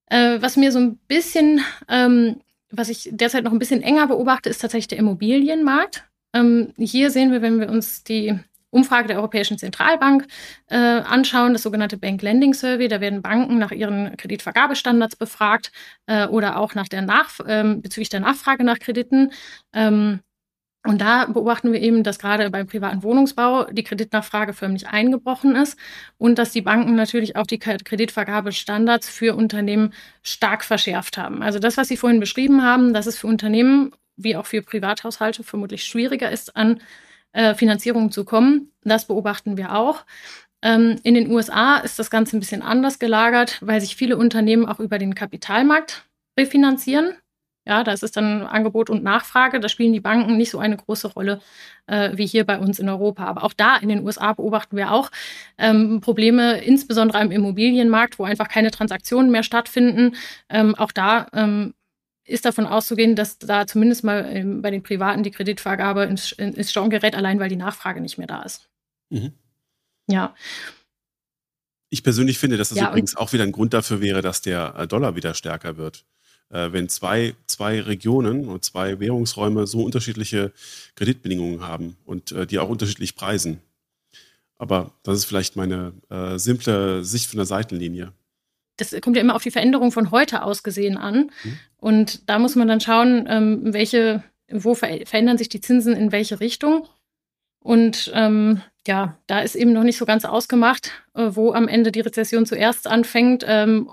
[0.07, 4.49] Äh, was mir so ein bisschen, ähm, was ich derzeit noch ein bisschen enger beobachte,
[4.49, 6.03] ist tatsächlich der Immobilienmarkt.
[6.33, 8.37] Ähm, hier sehen wir, wenn wir uns die
[8.71, 10.25] Umfrage der Europäischen Zentralbank
[10.67, 12.87] äh, anschauen, das sogenannte Bank Lending Survey.
[12.87, 15.71] Da werden Banken nach ihren Kreditvergabestandards befragt
[16.05, 19.31] äh, oder auch nach der nach, ähm, bezüglich der Nachfrage nach Krediten.
[19.73, 20.19] Ähm,
[20.87, 25.77] und da beobachten wir eben, dass gerade beim privaten Wohnungsbau die Kreditnachfrage förmlich eingebrochen ist
[26.17, 31.43] und dass die Banken natürlich auch die Kreditvergabestandards für Unternehmen stark verschärft haben.
[31.43, 35.43] Also das, was Sie vorhin beschrieben haben, dass es für Unternehmen wie auch für Privathaushalte
[35.43, 36.81] vermutlich schwieriger ist, an
[37.33, 38.71] äh, Finanzierung zu kommen.
[38.83, 40.05] Das beobachten wir auch.
[40.61, 44.65] Ähm, in den USA ist das Ganze ein bisschen anders gelagert, weil sich viele Unternehmen
[44.65, 46.05] auch über den Kapitalmarkt
[46.37, 47.15] refinanzieren.
[47.65, 49.59] Ja, da ist dann Angebot und Nachfrage.
[49.59, 51.39] Da spielen die Banken nicht so eine große Rolle
[51.85, 53.25] äh, wie hier bei uns in Europa.
[53.25, 55.11] Aber auch da in den USA beobachten wir auch
[55.59, 60.15] ähm, Probleme, insbesondere im Immobilienmarkt, wo einfach keine Transaktionen mehr stattfinden.
[60.49, 61.75] Ähm, auch da ähm,
[62.29, 66.71] ist davon auszugehen, dass da zumindest mal ähm, bei den Privaten die Kreditvergabe ins, ins
[66.71, 68.69] Staunen gerät, allein weil die Nachfrage nicht mehr da ist.
[69.09, 69.33] Mhm.
[70.07, 70.35] Ja.
[71.89, 74.75] Ich persönlich finde, dass das ja, übrigens auch wieder ein Grund dafür wäre, dass der
[74.77, 76.05] äh, Dollar wieder stärker wird.
[76.49, 80.51] Äh, wenn zwei, zwei Regionen und zwei Währungsräume so unterschiedliche
[80.95, 83.59] Kreditbedingungen haben und äh, die auch unterschiedlich preisen.
[84.57, 88.13] Aber das ist vielleicht meine äh, simple Sicht von der Seitenlinie
[88.79, 91.31] das kommt ja immer auf die Veränderung von heute ausgesehen an.
[91.43, 91.59] Mhm.
[91.77, 96.11] Und da muss man dann schauen, ähm, welche, wo ver verändern sich die Zinsen in
[96.11, 96.87] welche Richtung.
[97.59, 101.91] Und ähm, ja, da ist eben noch nicht so ganz ausgemacht, äh, wo am Ende
[101.91, 103.43] die Rezession zuerst anfängt.
[103.47, 103.89] Ähm,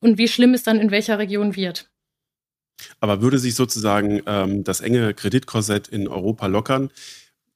[0.00, 1.90] und wie schlimm es dann in welcher Region wird.
[3.00, 6.90] Aber würde sich sozusagen ähm, das enge Kreditkorsett in Europa lockern,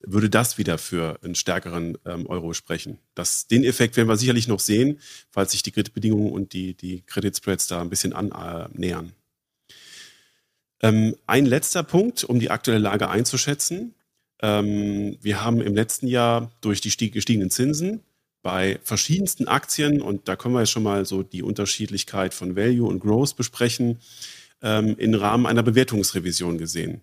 [0.02, 2.98] würde das wieder für einen stärkeren ähm, Euro sprechen.
[3.14, 4.98] Das, den Effekt werden wir sicherlich noch sehen,
[5.30, 9.12] falls sich die Kreditbedingungen und die, die Kreditspreads da ein bisschen annähern.
[10.80, 13.94] Äh, ähm, ein letzter Punkt, um die aktuelle Lage einzuschätzen.
[14.40, 18.00] Ähm, wir haben im letzten Jahr durch die gestiegenen Zinsen
[18.42, 22.88] bei verschiedensten Aktien, und da können wir jetzt schon mal so die Unterschiedlichkeit von Value
[22.88, 23.98] und Growth besprechen,
[24.62, 27.02] ähm, im Rahmen einer Bewertungsrevision gesehen.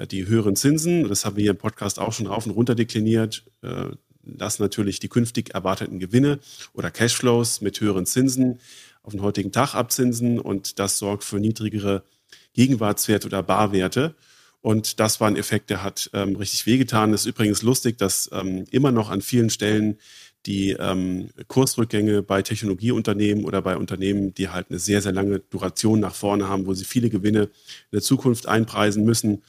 [0.00, 2.74] Äh, die höheren Zinsen, das haben wir hier im Podcast auch schon rauf und runter
[2.74, 3.86] dekliniert, äh,
[4.24, 6.40] lassen natürlich die künftig erwarteten Gewinne
[6.74, 8.60] oder Cashflows mit höheren Zinsen
[9.02, 12.04] auf den heutigen Tag abzinsen und das sorgt für niedrigere
[12.52, 14.14] Gegenwartswerte oder Barwerte.
[14.60, 17.14] Und das war ein Effekt, der hat ähm, richtig wehgetan.
[17.14, 19.96] Es ist übrigens lustig, dass ähm, immer noch an vielen Stellen
[20.44, 25.98] die ähm, Kursrückgänge bei Technologieunternehmen oder bei Unternehmen, die halt eine sehr, sehr lange Duration
[26.00, 27.50] nach vorne haben, wo sie viele Gewinne in
[27.92, 29.42] der Zukunft einpreisen müssen,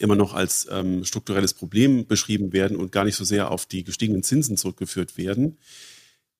[0.00, 3.84] immer noch als ähm, strukturelles Problem beschrieben werden und gar nicht so sehr auf die
[3.84, 5.58] gestiegenen Zinsen zurückgeführt werden.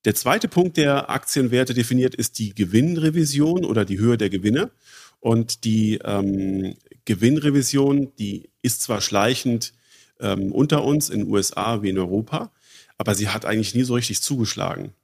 [0.05, 4.71] Der zweite Punkt, der Aktienwerte definiert, ist die Gewinnrevision oder die Höhe der Gewinne.
[5.21, 9.75] Und die ähm, Gewinnrevision, die ist zwar schleichend
[10.19, 12.51] ähm, unter uns in den USA wie in Europa,
[12.97, 14.95] aber sie hat eigentlich nie so richtig zugeschlagen.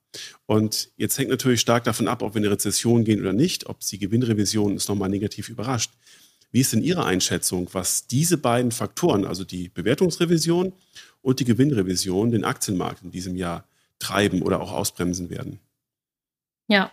[0.46, 3.66] Und jetzt hängt natürlich stark davon ab, ob wir in eine Rezession gehen oder nicht,
[3.66, 5.92] ob die Gewinnrevision uns nochmal negativ überrascht.
[6.56, 10.72] Wie ist denn Ihre Einschätzung, was diese beiden Faktoren, also die Bewertungsrevision
[11.20, 15.60] und die Gewinnrevision, den Aktienmarkt in diesem Jahr treiben oder auch ausbremsen werden?
[16.66, 16.92] Ja,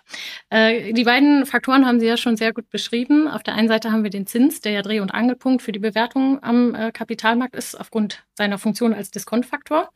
[0.49, 3.29] äh, die beiden Faktoren haben Sie ja schon sehr gut beschrieben.
[3.29, 5.79] Auf der einen Seite haben wir den Zins, der ja Dreh- und Angelpunkt für die
[5.79, 9.91] Bewertung am äh, Kapitalmarkt ist, aufgrund seiner Funktion als Diskontfaktor.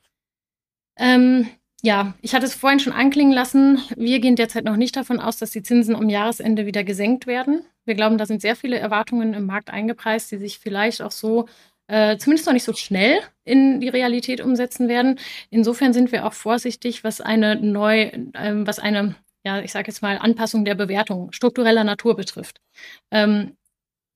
[0.96, 1.50] Ähm,
[1.82, 3.82] ja, ich hatte es vorhin schon anklingen lassen.
[3.98, 7.66] Wir gehen derzeit noch nicht davon aus, dass die Zinsen am Jahresende wieder gesenkt werden.
[7.88, 11.48] Wir glauben, da sind sehr viele Erwartungen im Markt eingepreist, die sich vielleicht auch so
[11.88, 15.20] äh, zumindest noch nicht so schnell in die Realität umsetzen werden.
[15.50, 20.02] Insofern sind wir auch vorsichtig, was eine neu, äh, was eine, ja, ich sage jetzt
[20.02, 22.60] mal Anpassung der Bewertung struktureller Natur betrifft.
[23.12, 23.54] Ähm,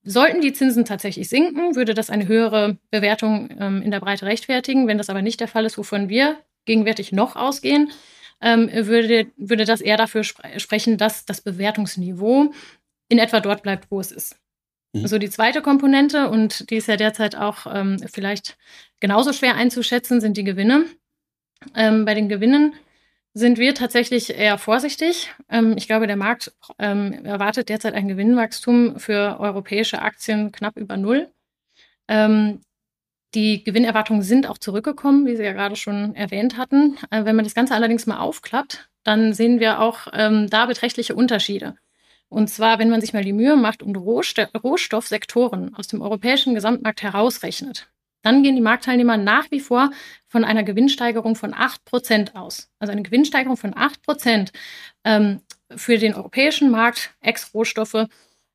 [0.04, 4.88] Sollten die Zinsen tatsächlich sinken, würde das eine höhere Bewertung ähm, in der Breite rechtfertigen.
[4.88, 7.92] Wenn das aber nicht der Fall ist, wovon wir gegenwärtig noch ausgehen,
[8.42, 12.52] ähm, würde, würde das eher dafür spre sprechen, dass das Bewertungsniveau
[13.12, 14.38] in etwa dort bleibt, wo es ist.
[14.94, 15.08] Mhm.
[15.08, 18.58] So die zweite Komponente, und die ist ja derzeit auch ähm, vielleicht
[19.00, 20.86] genauso schwer einzuschätzen, sind die Gewinne.
[21.76, 22.74] Ähm, bei den Gewinnen
[23.34, 25.32] sind wir tatsächlich eher vorsichtig.
[25.50, 30.96] Ähm, ich glaube, der Markt ähm, erwartet derzeit ein Gewinnwachstum für europäische Aktien knapp über
[30.96, 31.30] Null.
[32.08, 32.62] Ähm,
[33.34, 36.98] die Gewinnerwartungen sind auch zurückgekommen, wie Sie ja gerade schon erwähnt hatten.
[37.10, 41.16] Äh, wenn man das Ganze allerdings mal aufklappt, dann sehen wir auch ähm, da beträchtliche
[41.16, 41.76] Unterschiede.
[42.32, 46.56] Und zwar, wenn man sich mal die Mühe macht und Rohst Rohstoffsektoren aus dem europäischen
[46.56, 47.92] Gesamtmarkt herausrechnet,
[48.22, 49.92] dann gehen die Marktteilnehmer nach wie vor
[50.28, 52.72] von einer Gewinnsteigerung von 8% aus.
[52.80, 54.54] Also eine Gewinnsteigerung von 8%
[55.04, 55.42] ähm,
[55.76, 58.08] für den europäischen Markt ex Rohstoffe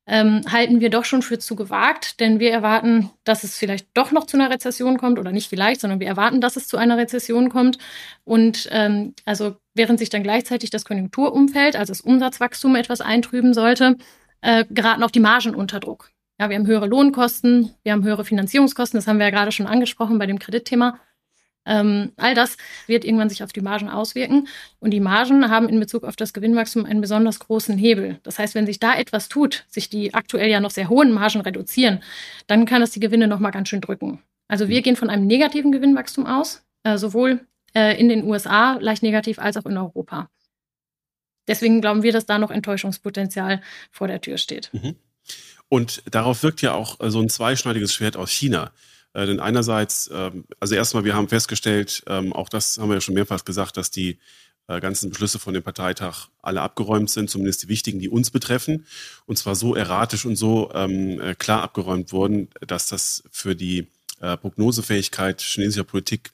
[0.07, 4.11] ähm, halten wir doch schon für zu gewagt, denn wir erwarten, dass es vielleicht doch
[4.11, 6.97] noch zu einer Rezession kommt oder nicht vielleicht, sondern wir erwarten, dass es zu einer
[6.97, 7.77] Rezession kommt.
[8.23, 13.97] Und ähm, also während sich dann gleichzeitig das Konjunkturumfeld, also das Umsatzwachstum etwas eintrüben sollte,
[14.41, 16.11] äh, geraten auch die Margen unter Druck.
[16.39, 19.67] Ja, wir haben höhere Lohnkosten, wir haben höhere Finanzierungskosten, das haben wir ja gerade schon
[19.67, 20.99] angesprochen bei dem Kreditthema.
[21.67, 24.47] Ähm, all das wird irgendwann sich auf die Margen auswirken.
[24.79, 28.19] Und die Margen haben in Bezug auf das Gewinnwachstum einen besonders großen Hebel.
[28.23, 31.41] Das heißt, wenn sich da etwas tut, sich die aktuell ja noch sehr hohen Margen
[31.41, 32.01] reduzieren,
[32.47, 34.23] dann kann das die Gewinne noch mal ganz schön drücken.
[34.47, 37.41] Also wir gehen von einem negativen Gewinnwachstum aus, äh, sowohl
[37.73, 40.29] äh, in den USA leicht negativ als auch in Europa.
[41.47, 44.69] Deswegen glauben wir, dass da noch Enttäuschungspotenzial vor der Tür steht.
[44.73, 44.95] Mhm.
[45.69, 48.71] Und darauf wirkt ja auch äh, so ein zweischneidiges Schwert aus China.
[49.17, 53.01] Äh, denn einerseits, ähm, also erstmal, wir haben festgestellt, ähm, auch das haben wir ja
[53.01, 54.19] schon mehrfach gesagt, dass die
[54.67, 58.85] äh, ganzen Beschlüsse von dem Parteitag alle abgeräumt sind, zumindest die wichtigen, die uns betreffen.
[59.25, 63.87] Und zwar so erratisch und so ähm, äh, klar abgeräumt wurden, dass das für die
[64.21, 66.31] äh, Prognosefähigkeit chinesischer Politik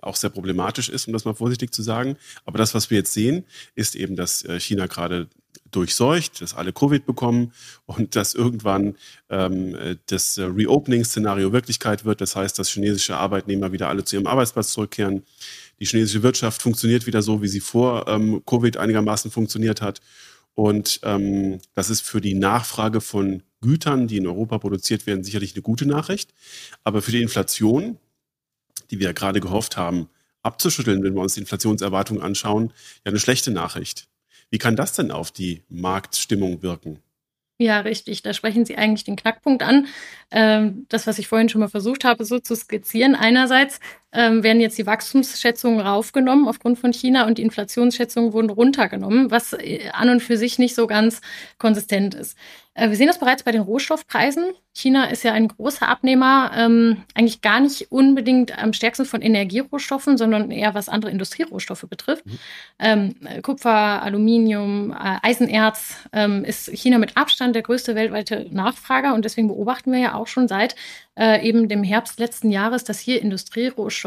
[0.00, 2.16] auch sehr problematisch ist, um das mal vorsichtig zu sagen.
[2.46, 5.28] Aber das, was wir jetzt sehen, ist eben, dass China gerade
[5.74, 7.52] durchseucht, dass alle Covid bekommen
[7.86, 8.96] und dass irgendwann
[9.30, 12.20] ähm, das Reopening-Szenario Wirklichkeit wird.
[12.20, 15.24] Das heißt, dass chinesische Arbeitnehmer wieder alle zu ihrem Arbeitsplatz zurückkehren.
[15.80, 20.00] Die chinesische Wirtschaft funktioniert wieder so, wie sie vor ähm, Covid einigermaßen funktioniert hat.
[20.54, 25.54] Und ähm, das ist für die Nachfrage von Gütern, die in Europa produziert werden, sicherlich
[25.54, 26.34] eine gute Nachricht.
[26.84, 27.98] Aber für die Inflation,
[28.90, 30.08] die wir gerade gehofft haben,
[30.42, 32.72] abzuschütteln, wenn wir uns die Inflationserwartungen anschauen,
[33.04, 34.08] ja eine schlechte Nachricht.
[34.52, 37.00] Wie kann das denn auf die Marktstimmung wirken?
[37.58, 38.22] Ja, richtig.
[38.22, 39.86] Da sprechen Sie eigentlich den Knackpunkt an.
[40.30, 43.14] Ähm, das, was ich vorhin schon mal versucht habe, so zu skizzieren.
[43.14, 43.80] Einerseits
[44.12, 49.52] ähm, werden jetzt die Wachstumsschätzungen raufgenommen aufgrund von China und die Inflationsschätzungen wurden runtergenommen, was
[49.54, 51.20] äh, an und für sich nicht so ganz
[51.58, 52.36] konsistent ist.
[52.74, 54.52] Äh, wir sehen das bereits bei den Rohstoffpreisen.
[54.74, 60.16] China ist ja ein großer Abnehmer, ähm, eigentlich gar nicht unbedingt am stärksten von Energierohstoffen,
[60.16, 62.24] sondern eher was andere Industrierohstoffe betrifft.
[62.24, 62.38] Mhm.
[62.78, 69.26] Ähm, Kupfer, Aluminium, äh, Eisenerz ähm, ist China mit Abstand der größte weltweite Nachfrager und
[69.26, 70.74] deswegen beobachten wir ja auch schon seit
[71.14, 74.01] äh, eben dem Herbst letzten Jahres, dass hier Industrierohstoffe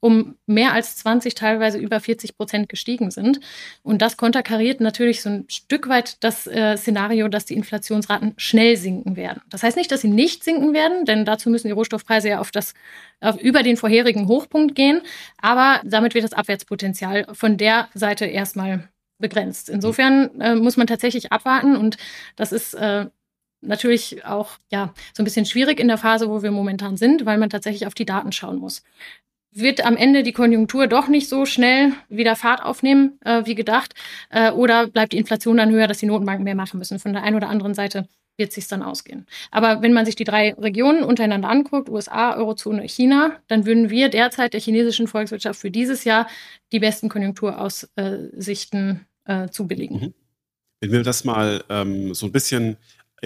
[0.00, 3.40] um mehr als 20, teilweise über 40 Prozent gestiegen sind.
[3.82, 8.76] Und das konterkariert natürlich so ein Stück weit das äh, Szenario, dass die Inflationsraten schnell
[8.76, 9.42] sinken werden.
[9.50, 12.50] Das heißt nicht, dass sie nicht sinken werden, denn dazu müssen die Rohstoffpreise ja auf
[12.50, 12.74] das
[13.20, 15.00] auf, über den vorherigen Hochpunkt gehen.
[15.40, 19.68] Aber damit wird das Abwärtspotenzial von der Seite erstmal begrenzt.
[19.68, 21.96] Insofern äh, muss man tatsächlich abwarten und
[22.36, 23.06] das ist äh,
[23.60, 27.38] natürlich auch ja so ein bisschen schwierig in der Phase, wo wir momentan sind, weil
[27.38, 28.82] man tatsächlich auf die Daten schauen muss.
[29.58, 33.94] Wird am Ende die Konjunktur doch nicht so schnell wieder Fahrt aufnehmen äh, wie gedacht?
[34.28, 36.98] Äh, oder bleibt die Inflation dann höher, dass die Notenbanken mehr machen müssen?
[36.98, 39.24] Von der einen oder anderen Seite wird sich dann ausgehen.
[39.50, 44.10] Aber wenn man sich die drei Regionen untereinander anguckt, USA, Eurozone, China, dann würden wir
[44.10, 46.28] derzeit der chinesischen Volkswirtschaft für dieses Jahr
[46.70, 50.00] die besten Konjunkturaussichten äh, zubilligen.
[50.00, 50.12] Mhm.
[50.80, 52.76] Wenn wir das mal ähm, so ein bisschen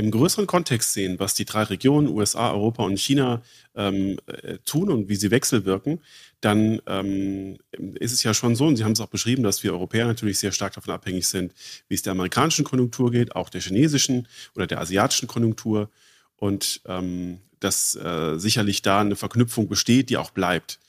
[0.01, 3.43] im größeren Kontext sehen, was die drei Regionen, USA, Europa und China,
[3.75, 6.01] ähm, äh, tun und wie sie wechselwirken,
[6.41, 7.59] dann ähm,
[7.97, 10.39] ist es ja schon so, und Sie haben es auch beschrieben, dass wir Europäer natürlich
[10.39, 11.53] sehr stark davon abhängig sind,
[11.89, 15.91] wie es der amerikanischen Konjunktur geht, auch der chinesischen oder der asiatischen Konjunktur.
[16.37, 20.81] Und ähm, dass äh, sicherlich da eine Verknüpfung besteht, die auch bleibt.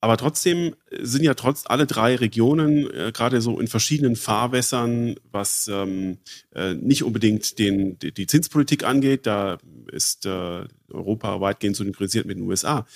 [0.00, 5.68] Aber trotzdem sind ja trotz alle drei Regionen äh, gerade so in verschiedenen Fahrwässern, was
[5.68, 6.18] ähm,
[6.54, 9.26] äh, nicht unbedingt den, die, die, Zinspolitik angeht.
[9.26, 9.58] Da
[9.90, 12.86] ist äh, Europa weitgehend synchronisiert mit den USA.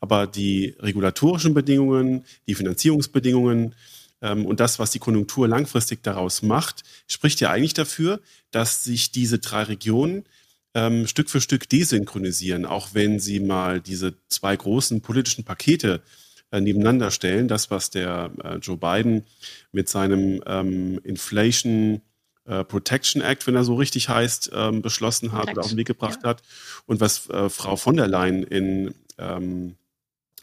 [0.00, 3.74] Aber die regulatorischen Bedingungen, die Finanzierungsbedingungen
[4.20, 8.20] ähm, und das, was die Konjunktur langfristig daraus macht, spricht ja eigentlich dafür,
[8.50, 10.24] dass sich diese drei Regionen
[10.74, 16.02] ähm, Stück für Stück desynchronisieren, auch wenn sie mal diese zwei großen politischen Pakete
[16.50, 17.48] äh, nebeneinander stellen.
[17.48, 19.24] Das, was der äh, Joe Biden
[19.72, 22.02] mit seinem ähm, Inflation
[22.46, 25.86] äh, Protection Act, wenn er so richtig heißt, ähm, beschlossen hat oder auf den Weg
[25.86, 26.30] gebracht ja.
[26.30, 26.42] hat
[26.86, 29.76] und was äh, Frau von der Leyen in ähm,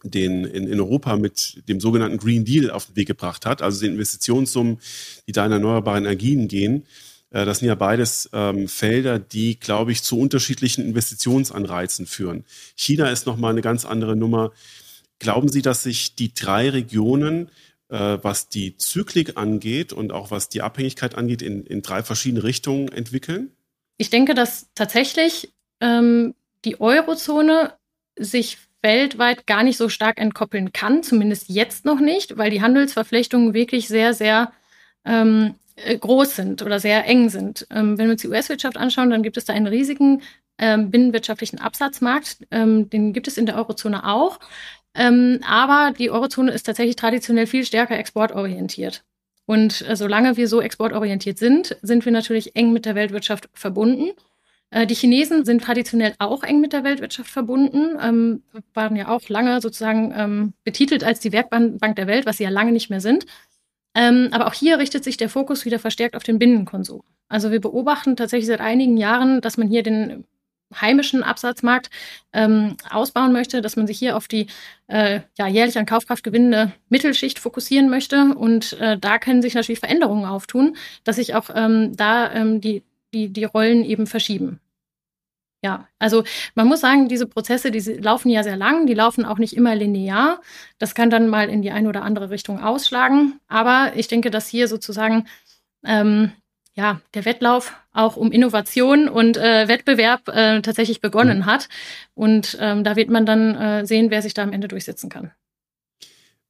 [0.04, 3.82] den in, in Europa mit dem sogenannten Green Deal auf den Weg gebracht hat, also
[3.82, 4.80] den Investitionssummen,
[5.28, 6.86] die da in erneuerbare Energien gehen.
[7.32, 12.46] Äh, das sind ja beides ähm, Felder, die, glaube ich, zu unterschiedlichen Investitionsanreizen führen.
[12.76, 14.52] China ist nochmal eine ganz andere Nummer.
[15.20, 17.50] Glauben Sie, dass sich die drei Regionen,
[17.90, 22.44] äh, was die Zyklik angeht und auch was die Abhängigkeit angeht, in, in drei verschiedene
[22.44, 23.52] Richtungen entwickeln?
[23.98, 27.74] Ich denke, dass tatsächlich ähm, die Eurozone
[28.18, 33.54] sich weltweit gar nicht so stark entkoppeln kann, zumindest jetzt noch nicht, weil die Handelsverflechtungen
[33.54, 34.52] wirklich sehr, sehr
[35.04, 37.68] ähm, äh, groß sind oder sehr eng sind.
[37.72, 40.22] Ähm, wenn wir uns die US-Wirtschaft anschauen, dann gibt es da einen riesigen
[40.60, 42.38] ähm, binnenwirtschaftlichen Absatzmarkt.
[42.52, 44.40] Ähm, den gibt es in der Eurozone auch.
[44.96, 49.04] Ähm, aber die Eurozone ist tatsächlich traditionell viel stärker exportorientiert.
[49.46, 54.12] Und äh, solange wir so exportorientiert sind, sind wir natürlich eng mit der Weltwirtschaft verbunden.
[54.72, 59.30] Äh, die Chinesen sind traditionell auch eng mit der Weltwirtschaft verbunden, ähm, waren ja auch
[59.30, 63.02] lange sozusagen ähm, betitelt als die Werkbank der Welt, was sie ja lange nicht mehr
[63.02, 63.26] sind.
[63.96, 67.02] Ähm, aber auch hier richtet sich der Fokus wieder verstärkt auf den Binnenkonsum.
[67.30, 70.26] Also wir beobachten tatsächlich seit einigen Jahren, dass man hier den
[70.74, 71.90] heimischen Absatzmarkt
[72.34, 74.48] ähm, ausbauen möchte, dass man sich hier auf die
[74.88, 78.36] äh, ja, jährlich an Kaufkraft gewinnende Mittelschicht fokussieren möchte.
[78.36, 82.84] Und äh, da können sich natürlich Veränderungen auftun, dass sich auch ähm, da ähm, die,
[83.14, 84.60] die, die Rollen eben verschieben.
[85.64, 89.40] Ja, also man muss sagen, diese Prozesse, die laufen ja sehr lang, die laufen auch
[89.40, 90.40] nicht immer linear.
[90.78, 93.40] Das kann dann mal in die eine oder andere Richtung ausschlagen.
[93.48, 95.28] Aber ich denke, dass hier sozusagen
[95.84, 96.32] ähm,
[96.78, 101.46] ja, der Wettlauf auch um Innovation und äh, Wettbewerb äh, tatsächlich begonnen mhm.
[101.48, 101.70] hat.
[102.14, 105.32] Und ähm, da wird man dann äh, sehen, wer sich da am Ende durchsetzen kann.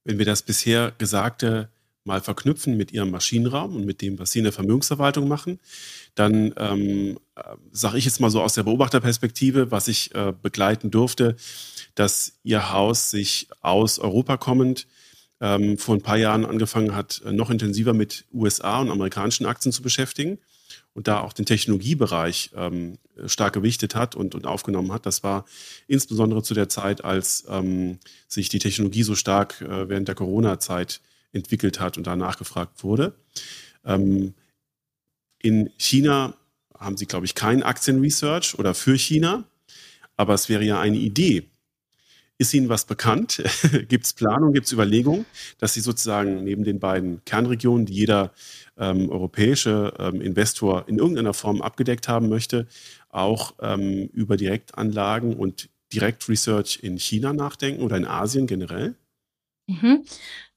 [0.04, 1.70] Wenn wir das bisher Gesagte
[2.04, 5.60] mal verknüpfen mit Ihrem Maschinenraum und mit dem, was Sie in der Vermögensverwaltung machen,
[6.14, 10.90] dann ähm, äh, sage ich jetzt mal so aus der Beobachterperspektive, was ich äh, begleiten
[10.90, 11.36] durfte,
[11.94, 14.86] dass Ihr Haus sich aus Europa kommend
[15.40, 19.72] ähm, vor ein paar Jahren angefangen hat, äh, noch intensiver mit USA und amerikanischen Aktien
[19.72, 20.38] zu beschäftigen
[20.94, 25.06] und da auch den Technologiebereich ähm, stark gewichtet hat und, und aufgenommen hat.
[25.06, 25.44] Das war
[25.86, 31.00] insbesondere zu der Zeit, als ähm, sich die Technologie so stark äh, während der Corona-Zeit
[31.32, 33.14] entwickelt hat und da nachgefragt wurde.
[33.84, 34.34] Ähm,
[35.40, 36.34] In China
[36.76, 39.44] haben Sie, glaube ich, kein Aktienresearch oder für China,
[40.16, 41.47] aber es wäre ja eine Idee.
[42.40, 43.42] Ist Ihnen was bekannt?
[43.88, 45.26] gibt es Planung, gibt es Überlegungen,
[45.58, 48.32] dass Sie sozusagen neben den beiden Kernregionen, die jeder
[48.76, 52.68] ähm, europäische ähm, Investor in irgendeiner Form abgedeckt haben möchte,
[53.10, 58.94] auch ähm, über Direktanlagen und Direktresearch in China nachdenken oder in Asien generell?
[59.66, 60.04] Mhm.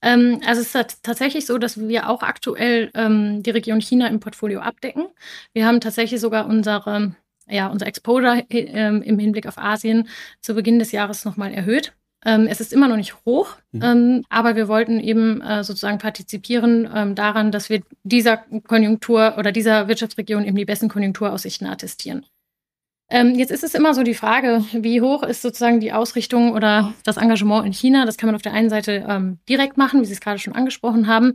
[0.02, 4.20] Ähm, also es ist tatsächlich so, dass wir auch aktuell ähm, die Region China im
[4.20, 5.08] Portfolio abdecken.
[5.54, 7.16] Wir haben tatsächlich sogar unsere,
[7.48, 10.08] ja, unser Exposure äh, im Hinblick auf Asien
[10.42, 11.94] zu Beginn des Jahres nochmal erhöht.
[12.24, 13.82] Ähm, es ist immer noch nicht hoch, mhm.
[13.84, 18.38] ähm, aber wir wollten eben äh, sozusagen partizipieren ähm, daran, dass wir dieser
[18.68, 22.26] Konjunktur oder dieser Wirtschaftsregion eben die besten Konjunkturaussichten attestieren.
[23.10, 26.94] Ähm, jetzt ist es immer so die Frage, wie hoch ist sozusagen die Ausrichtung oder
[27.04, 28.06] das Engagement in China?
[28.06, 30.56] Das kann man auf der einen Seite ähm, direkt machen, wie Sie es gerade schon
[30.56, 31.34] angesprochen haben,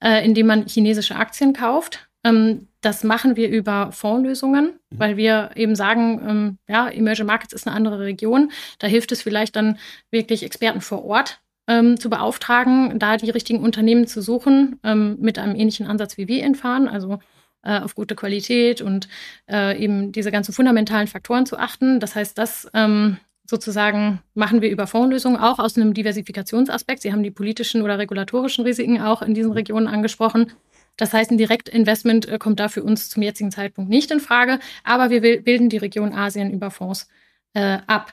[0.00, 2.05] äh, indem man chinesische Aktien kauft.
[2.26, 4.98] Ähm, das machen wir über Fondslösungen, mhm.
[4.98, 8.52] weil wir eben sagen, ähm, ja, Emerging Markets ist eine andere Region.
[8.78, 9.78] Da hilft es vielleicht dann
[10.10, 15.38] wirklich Experten vor Ort ähm, zu beauftragen, da die richtigen Unternehmen zu suchen, ähm, mit
[15.38, 16.88] einem ähnlichen Ansatz wie wir ihn fahren.
[16.88, 17.18] Also
[17.62, 19.08] äh, auf gute Qualität und
[19.50, 21.98] äh, eben diese ganzen fundamentalen Faktoren zu achten.
[21.98, 27.02] Das heißt, das ähm, sozusagen machen wir über Fondslösungen auch aus einem Diversifikationsaspekt.
[27.02, 30.52] Sie haben die politischen oder regulatorischen Risiken auch in diesen Regionen angesprochen.
[30.96, 34.58] Das heißt, ein Direktinvestment äh, kommt da für uns zum jetzigen Zeitpunkt nicht in Frage,
[34.84, 37.08] aber wir bilden die Region Asien über Fonds
[37.54, 38.12] äh, ab.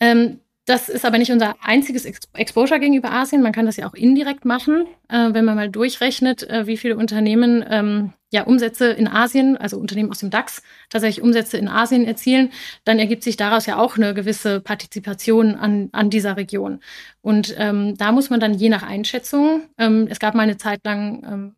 [0.00, 3.42] Ähm, das ist aber nicht unser einziges Exposure gegenüber Asien.
[3.42, 6.96] Man kann das ja auch indirekt machen, äh, wenn man mal durchrechnet, äh, wie viele
[6.96, 12.06] Unternehmen ähm, ja Umsätze in Asien, also Unternehmen aus dem DAX, tatsächlich Umsätze in Asien
[12.06, 12.52] erzielen,
[12.84, 16.78] dann ergibt sich daraus ja auch eine gewisse Partizipation an, an dieser Region.
[17.22, 20.80] Und ähm, da muss man dann je nach Einschätzung, ähm, es gab mal eine Zeit
[20.84, 21.56] lang ähm,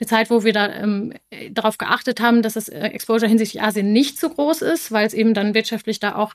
[0.00, 1.12] eine Zeit, wo wir da ähm,
[1.50, 5.14] darauf geachtet haben, dass das äh, Exposure hinsichtlich Asien nicht so groß ist, weil es
[5.14, 6.34] eben dann wirtschaftlich da auch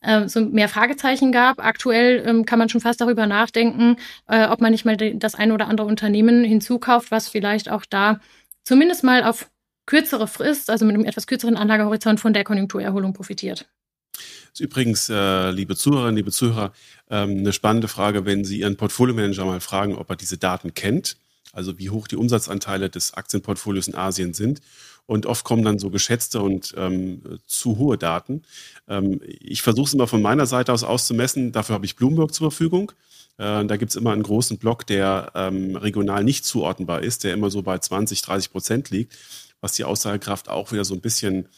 [0.00, 1.64] äh, so mehr Fragezeichen gab.
[1.64, 3.96] Aktuell ähm, kann man schon fast darüber nachdenken,
[4.28, 8.20] äh, ob man nicht mal das ein oder andere Unternehmen hinzukauft, was vielleicht auch da
[8.64, 9.50] zumindest mal auf
[9.86, 13.68] kürzere Frist, also mit einem etwas kürzeren Anlagehorizont von der Konjunkturerholung profitiert.
[14.12, 16.72] Das ist übrigens, äh, liebe Zuhörerinnen, liebe Zuhörer,
[17.10, 21.16] ähm, eine spannende Frage, wenn Sie Ihren Portfolio-Manager mal fragen, ob er diese Daten kennt,
[21.56, 24.60] also wie hoch die Umsatzanteile des Aktienportfolios in Asien sind
[25.06, 28.42] und oft kommen dann so geschätzte und ähm, zu hohe Daten.
[28.88, 31.52] Ähm, ich versuche es immer von meiner Seite aus auszumessen.
[31.52, 32.92] Dafür habe ich Bloomberg zur Verfügung.
[33.38, 37.34] Äh, da gibt es immer einen großen Block, der ähm, regional nicht zuordnenbar ist, der
[37.34, 39.16] immer so bei 20, 30 Prozent liegt,
[39.60, 41.48] was die Aussagekraft auch wieder so ein bisschen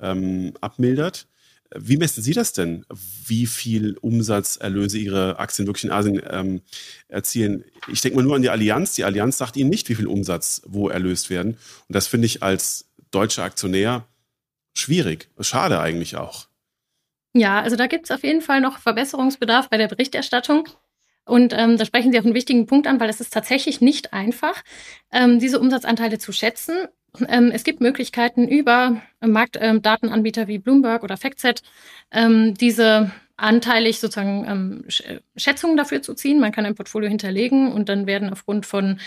[0.00, 1.26] ähm, abmildert.
[1.74, 2.84] Wie messen Sie das denn?
[3.26, 6.62] Wie viel Umsatzerlöse Ihre Aktien wirklich in Asien ähm,
[7.08, 7.64] erzielen?
[7.88, 8.94] Ich denke mal nur an die Allianz.
[8.94, 11.52] Die Allianz sagt Ihnen nicht, wie viel Umsatz wo erlöst werden.
[11.88, 14.06] Und das finde ich als deutscher Aktionär
[14.74, 15.28] schwierig.
[15.40, 16.46] Schade eigentlich auch.
[17.34, 20.68] Ja, also da gibt es auf jeden Fall noch Verbesserungsbedarf bei der Berichterstattung.
[21.24, 24.12] Und ähm, da sprechen Sie auch einen wichtigen Punkt an, weil es ist tatsächlich nicht
[24.12, 24.62] einfach,
[25.12, 26.88] ähm, diese Umsatzanteile zu schätzen.
[27.28, 31.62] Ähm, es gibt Möglichkeiten über Marktdatenanbieter wie Bloomberg oder FactSet,
[32.10, 36.40] ähm, diese anteilig sozusagen ähm, Schätzungen dafür zu ziehen.
[36.40, 39.00] Man kann ein Portfolio hinterlegen und dann werden aufgrund von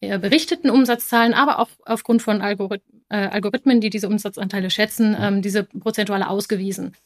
[0.00, 6.96] berichteten Umsatzzahlen, aber auch aufgrund von äh, Algorithmen, die diese Umsatzanteile schätzen, diese Prozentuale ausgewiesen.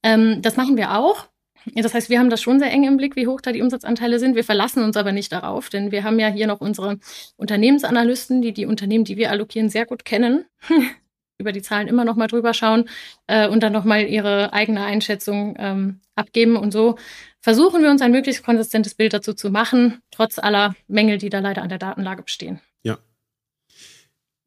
[0.00, 1.28] Das machen wir auch.
[1.74, 4.18] Das heißt, wir haben das schon sehr eng im Blick, wie hoch da die Umsatzanteile
[4.18, 4.36] sind.
[4.36, 6.98] Wir verlassen uns aber nicht darauf, denn wir haben ja hier noch unsere
[7.36, 10.44] Unternehmensanalysten, die die Unternehmen, die wir allokieren, sehr gut kennen,
[11.38, 12.88] über die Zahlen immer noch mal drüber schauen
[13.26, 16.56] äh, und dann noch mal ihre eigene Einschätzung ähm, abgeben.
[16.56, 16.96] Und so
[17.40, 21.40] versuchen wir uns ein möglichst konsistentes Bild dazu zu machen, trotz aller Mängel, die da
[21.40, 22.60] leider an der Datenlage bestehen.
[22.84, 22.98] Ja.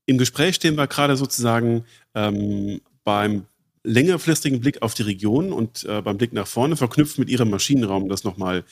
[0.05, 3.45] Im Gespräch stehen wir gerade sozusagen ähm, beim
[3.83, 8.03] längerfristigen Blick auf die Region und äh, beim Blick nach vorne, verknüpft mit Ihrem Maschinenraum,
[8.03, 8.63] um das nochmal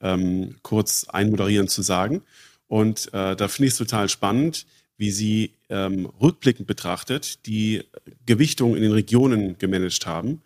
[0.00, 2.22] ähm, kurz einmoderieren zu sagen.
[2.68, 4.66] Und äh, da finde ich es total spannend,
[4.98, 7.82] wie Sie ähm, rückblickend betrachtet die
[8.24, 10.42] Gewichtung in den Regionen gemanagt haben.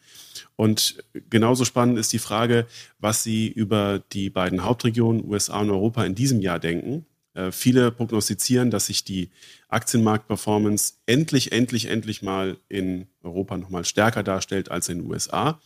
[0.56, 2.66] Und genauso spannend ist die Frage,
[2.98, 7.06] was Sie über die beiden Hauptregionen USA und Europa in diesem Jahr denken.
[7.34, 9.30] Äh, viele prognostizieren, dass sich die
[9.68, 15.60] Aktienmarktperformance endlich, endlich, endlich mal in Europa nochmal stärker darstellt als in den USA.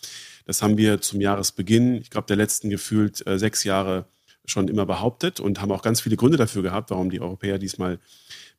[0.45, 4.07] Das haben wir zum Jahresbeginn, ich glaube, der letzten gefühlt äh, sechs Jahre
[4.45, 7.99] schon immer behauptet und haben auch ganz viele Gründe dafür gehabt, warum die Europäer diesmal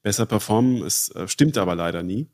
[0.01, 0.83] besser performen.
[0.83, 2.27] Es äh, stimmt aber leider nie.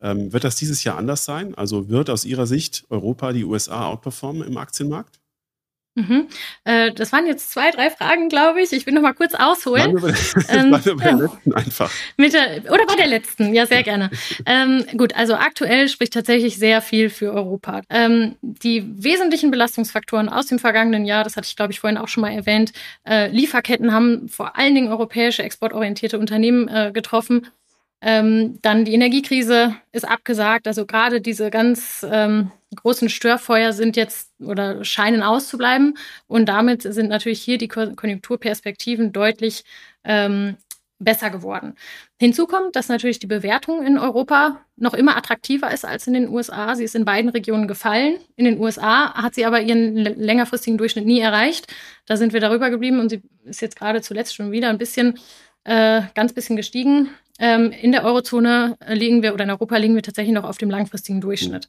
[0.00, 1.54] Ähm, wird das dieses Jahr anders sein?
[1.54, 5.20] Also wird aus Ihrer Sicht Europa die USA outperformen im Aktienmarkt?
[5.98, 6.28] Mhm.
[6.62, 8.72] Äh, das waren jetzt zwei, drei Fragen, glaube ich.
[8.72, 10.00] Ich will noch mal kurz ausholen.
[10.00, 10.14] Wir,
[10.48, 11.90] ähm, bei der letzten einfach.
[12.16, 14.10] Mit der, oder bei der letzten, ja, sehr gerne.
[14.46, 17.82] ähm, gut, also aktuell spricht tatsächlich sehr viel für Europa.
[17.90, 22.08] Ähm, die wesentlichen Belastungsfaktoren aus dem vergangenen Jahr, das hatte ich, glaube ich, vorhin auch
[22.08, 22.72] schon mal erwähnt,
[23.04, 27.48] äh, Lieferketten haben vor allen Dingen europäische exportorientierte Unternehmen äh, getroffen.
[28.00, 30.66] Ähm, dann die Energiekrise ist abgesagt.
[30.66, 35.96] Also gerade diese ganz ähm, großen Störfeuer sind jetzt oder scheinen auszubleiben.
[36.26, 39.64] Und damit sind natürlich hier die Konjunkturperspektiven deutlich
[40.04, 40.56] ähm,
[40.98, 41.74] besser geworden.
[42.18, 46.28] Hinzu kommt, dass natürlich die Bewertung in Europa noch immer attraktiver ist als in den
[46.28, 46.74] USA.
[46.74, 48.18] Sie ist in beiden Regionen gefallen.
[48.36, 51.72] In den USA hat sie aber ihren längerfristigen Durchschnitt nie erreicht.
[52.06, 55.18] Da sind wir darüber geblieben und sie ist jetzt gerade zuletzt schon wieder ein bisschen,
[55.64, 57.10] äh, ganz bisschen gestiegen.
[57.38, 60.70] Ähm, in der Eurozone liegen wir oder in Europa liegen wir tatsächlich noch auf dem
[60.70, 61.68] langfristigen Durchschnitt.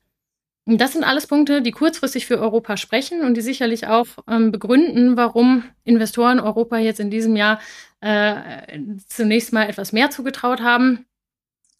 [0.65, 5.17] Das sind alles Punkte, die kurzfristig für Europa sprechen und die sicherlich auch ähm, begründen,
[5.17, 7.59] warum Investoren Europa jetzt in diesem Jahr
[8.01, 11.05] äh, zunächst mal etwas mehr zugetraut haben.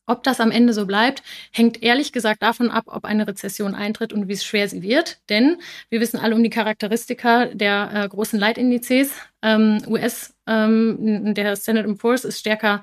[0.07, 1.21] Ob das am Ende so bleibt,
[1.51, 5.19] hängt ehrlich gesagt davon ab, ob eine Rezession eintritt und wie schwer sie wird.
[5.29, 5.57] Denn
[5.89, 9.11] wir wissen alle um die Charakteristika der äh, großen Leitindizes.
[9.43, 12.81] Ähm, US, ähm, der Standard Poor's ist stärker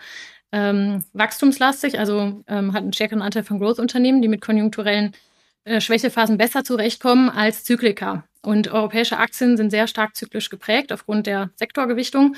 [0.52, 5.12] ähm, wachstumslastig, also ähm, hat einen stärkeren Anteil von Growth-Unternehmen, die mit konjunkturellen
[5.64, 8.24] äh, Schwächephasen besser zurechtkommen als Zyklika.
[8.42, 12.36] Und europäische Aktien sind sehr stark zyklisch geprägt aufgrund der Sektorgewichtung.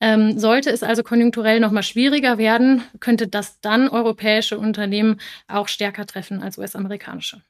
[0.00, 6.06] Ähm, sollte es also konjunkturell nochmal schwieriger werden, könnte das dann europäische Unternehmen auch stärker
[6.06, 7.40] treffen als US-amerikanische.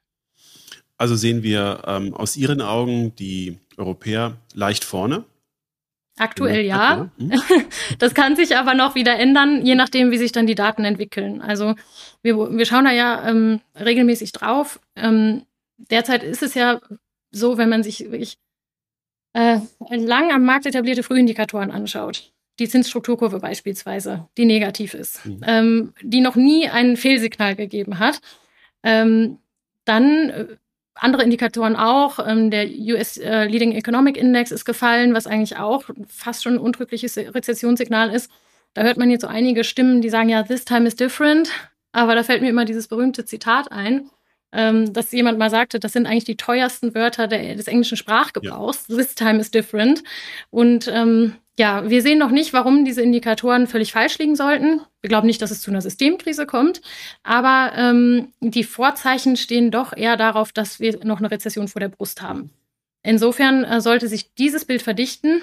[0.99, 5.25] Also sehen wir ähm, aus Ihren Augen die Europäer leicht vorne
[6.17, 7.11] Aktuell ja.
[7.17, 7.33] Mhm.
[7.99, 11.43] Das kann sich aber noch wieder ändern, je nachdem, wie sich dann die Daten entwickeln.
[11.43, 11.75] Also
[12.23, 14.81] wir, wir schauen da ja ähm, regelmäßig drauf.
[14.97, 15.43] Ähm,
[15.77, 16.81] derzeit ist es ja
[17.31, 18.39] so, wenn man sich wirklich
[19.33, 19.59] äh,
[19.91, 25.41] lang am Markt etablierte Frühindikatoren anschaut, die Zinsstrukturkurve beispielsweise, die negativ ist, mhm.
[25.45, 28.21] ähm, die noch nie ein Fehlsignal gegeben hat,
[28.85, 29.39] ähm,
[29.85, 30.47] dann äh,
[30.95, 32.19] andere Indikatoren auch.
[32.27, 36.59] Ähm, der US äh, Leading Economic Index ist gefallen, was eigentlich auch fast schon ein
[36.59, 38.31] untrügliches Rezessionssignal ist.
[38.75, 41.51] Da hört man jetzt so einige Stimmen, die sagen, ja, this time is different.
[41.93, 44.11] Aber da fällt mir immer dieses berühmte Zitat ein,
[44.53, 48.87] ähm, dass jemand mal sagte, das sind eigentlich die teuersten Wörter der, des englischen Sprachgebrauchs.
[48.89, 48.97] Ja.
[48.97, 50.03] This time is different.
[50.51, 54.81] Und ähm, ja, wir sehen noch nicht, warum diese Indikatoren völlig falsch liegen sollten.
[55.01, 56.81] Wir glauben nicht, dass es zu einer Systemkrise kommt,
[57.23, 61.89] aber ähm, die Vorzeichen stehen doch eher darauf, dass wir noch eine Rezession vor der
[61.89, 62.51] Brust haben.
[63.05, 65.43] Insofern äh, sollte sich dieses Bild verdichten.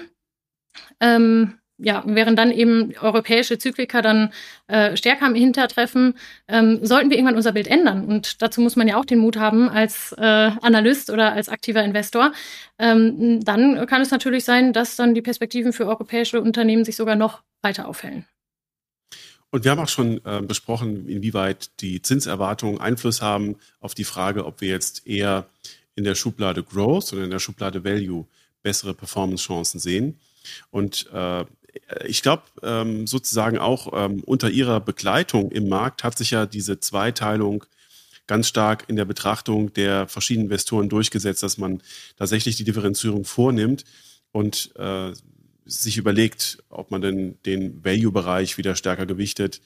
[1.00, 4.32] Ähm, ja, während dann eben europäische Zyklika dann
[4.68, 6.14] äh, stärker am Hintertreffen,
[6.48, 8.06] ähm, sollten wir irgendwann unser Bild ändern.
[8.06, 11.82] Und dazu muss man ja auch den Mut haben als äh, Analyst oder als aktiver
[11.82, 12.32] Investor.
[12.78, 17.16] Ähm, dann kann es natürlich sein, dass dann die Perspektiven für europäische Unternehmen sich sogar
[17.16, 18.24] noch weiter aufhellen.
[19.50, 24.46] Und wir haben auch schon äh, besprochen, inwieweit die Zinserwartungen Einfluss haben auf die Frage,
[24.46, 25.46] ob wir jetzt eher
[25.94, 28.26] in der Schublade Growth oder in der Schublade Value
[28.62, 30.18] bessere Performance-Chancen sehen.
[30.70, 31.44] Und äh,
[32.04, 36.80] ich glaube, ähm, sozusagen auch ähm, unter ihrer Begleitung im Markt hat sich ja diese
[36.80, 37.64] Zweiteilung
[38.26, 41.82] ganz stark in der Betrachtung der verschiedenen Investoren durchgesetzt, dass man
[42.16, 43.84] tatsächlich die Differenzierung vornimmt
[44.32, 45.12] und äh,
[45.64, 49.60] sich überlegt, ob man denn den Value-Bereich wieder stärker gewichtet.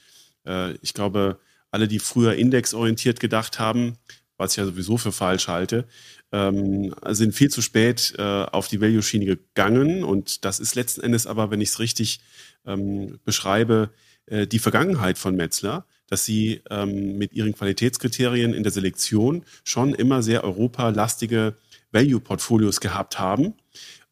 [0.47, 1.39] Äh, ich glaube,
[1.71, 3.99] alle, die früher indexorientiert gedacht haben,
[4.37, 5.87] was ich ja sowieso für falsch halte,
[6.33, 10.05] ähm, sind viel zu spät äh, auf die Value-Schiene gegangen.
[10.05, 12.21] Und das ist letzten Endes aber, wenn ich es richtig
[12.67, 13.91] ähm, beschreibe,
[14.27, 19.95] äh, die Vergangenheit von Metzler, dass sie ähm, mit ihren Qualitätskriterien in der Selektion schon
[19.95, 21.57] immer sehr europalastige
[21.93, 23.55] Value-Portfolios gehabt haben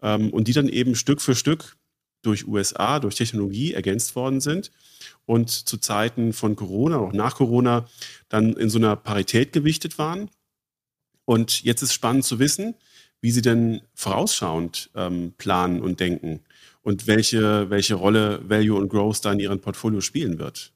[0.03, 1.77] ähm, und die dann eben Stück für Stück
[2.23, 4.71] durch USA, durch Technologie ergänzt worden sind
[5.27, 7.87] und zu Zeiten von Corona, auch nach Corona,
[8.29, 10.31] dann in so einer Parität gewichtet waren.
[11.25, 12.75] Und jetzt ist spannend zu wissen,
[13.21, 16.41] wie Sie denn vorausschauend ähm, planen und denken
[16.83, 20.73] und welche, welche Rolle Value und Growth da in Ihrem Portfolio spielen wird.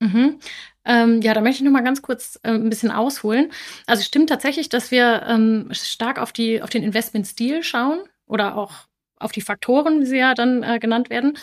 [0.00, 0.38] Mhm.
[0.84, 3.52] Ähm, ja, da möchte ich noch mal ganz kurz äh, ein bisschen ausholen.
[3.86, 8.72] Also stimmt tatsächlich, dass wir ähm, stark auf, die, auf den Investmentstil schauen oder auch
[9.16, 11.38] auf die Faktoren, wie sie ja dann äh, genannt werden.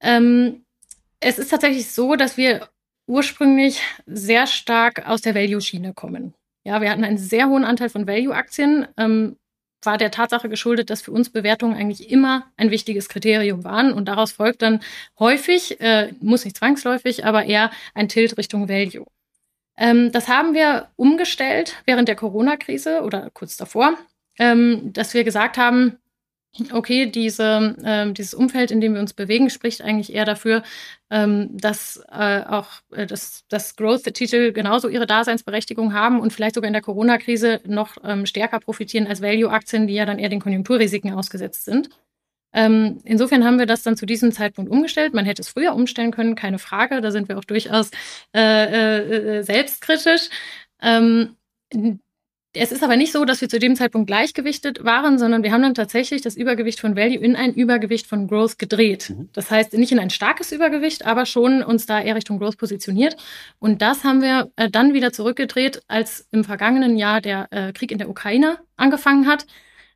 [0.00, 0.64] Ähm,
[1.20, 2.68] es ist tatsächlich so, dass wir
[3.08, 6.34] ursprünglich sehr stark aus der Value-Schiene kommen.
[6.68, 8.86] Ja, wir hatten einen sehr hohen Anteil von Value-Aktien.
[8.98, 9.38] Ähm,
[9.82, 13.90] war der Tatsache geschuldet, dass für uns Bewertungen eigentlich immer ein wichtiges Kriterium waren.
[13.90, 14.80] Und daraus folgt dann
[15.18, 19.06] häufig, äh, muss nicht zwangsläufig, aber eher ein Tilt Richtung Value.
[19.78, 23.94] Ähm, das haben wir umgestellt während der Corona-Krise oder kurz davor,
[24.38, 25.96] ähm, dass wir gesagt haben,
[26.72, 30.62] okay, diese, äh, dieses Umfeld, in dem wir uns bewegen, spricht eigentlich eher dafür,
[31.10, 36.68] ähm, dass äh, auch äh, das, das Growth-Titel genauso ihre Daseinsberechtigung haben und vielleicht sogar
[36.68, 41.12] in der Corona-Krise noch ähm, stärker profitieren als Value-Aktien, die ja dann eher den Konjunkturrisiken
[41.12, 41.90] ausgesetzt sind.
[42.52, 45.14] Ähm, insofern haben wir das dann zu diesem Zeitpunkt umgestellt.
[45.14, 47.00] Man hätte es früher umstellen können, keine Frage.
[47.00, 47.90] Da sind wir auch durchaus
[48.34, 50.30] äh, äh, selbstkritisch.
[52.58, 55.62] Es ist aber nicht so, dass wir zu dem Zeitpunkt gleichgewichtet waren, sondern wir haben
[55.62, 59.10] dann tatsächlich das Übergewicht von Value in ein Übergewicht von Growth gedreht.
[59.10, 59.28] Mhm.
[59.32, 63.16] Das heißt, nicht in ein starkes Übergewicht, aber schon uns da eher Richtung Growth positioniert.
[63.58, 67.92] Und das haben wir äh, dann wieder zurückgedreht, als im vergangenen Jahr der äh, Krieg
[67.92, 69.46] in der Ukraine angefangen hat.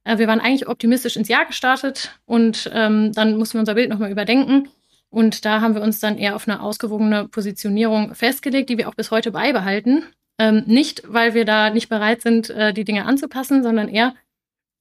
[0.05, 3.91] Äh, wir waren eigentlich optimistisch ins Jahr gestartet und ähm, dann mussten wir unser Bild
[3.91, 4.69] nochmal überdenken.
[5.11, 8.95] Und da haben wir uns dann eher auf eine ausgewogene Positionierung festgelegt, die wir auch
[8.95, 10.05] bis heute beibehalten.
[10.43, 14.17] Ähm, nicht, weil wir da nicht bereit sind, äh, die Dinge anzupassen, sondern eher,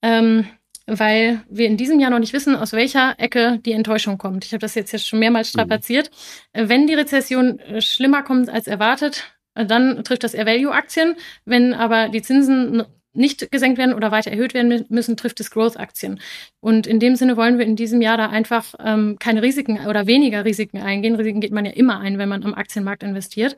[0.02, 0.44] ähm,
[0.88, 4.44] weil wir in diesem Jahr noch nicht wissen, aus welcher Ecke die Enttäuschung kommt.
[4.44, 5.60] Ich habe das jetzt, jetzt schon mehrmals mhm.
[5.60, 6.10] strapaziert.
[6.52, 6.68] Mhm.
[6.68, 11.14] Wenn die Rezession äh, schlimmer kommt als erwartet, äh, dann trifft das Air Value-Aktien.
[11.44, 12.82] Wenn aber die Zinsen
[13.12, 16.18] nicht gesenkt werden oder weiter erhöht werden müssen, trifft es Growth-Aktien.
[16.58, 20.08] Und in dem Sinne wollen wir in diesem Jahr da einfach ähm, keine Risiken oder
[20.08, 21.14] weniger Risiken eingehen.
[21.14, 23.56] Risiken geht man ja immer ein, wenn man am Aktienmarkt investiert.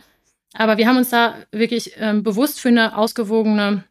[0.55, 3.85] Aber wir haben uns da wirklich ähm, bewusst für eine ausgewogene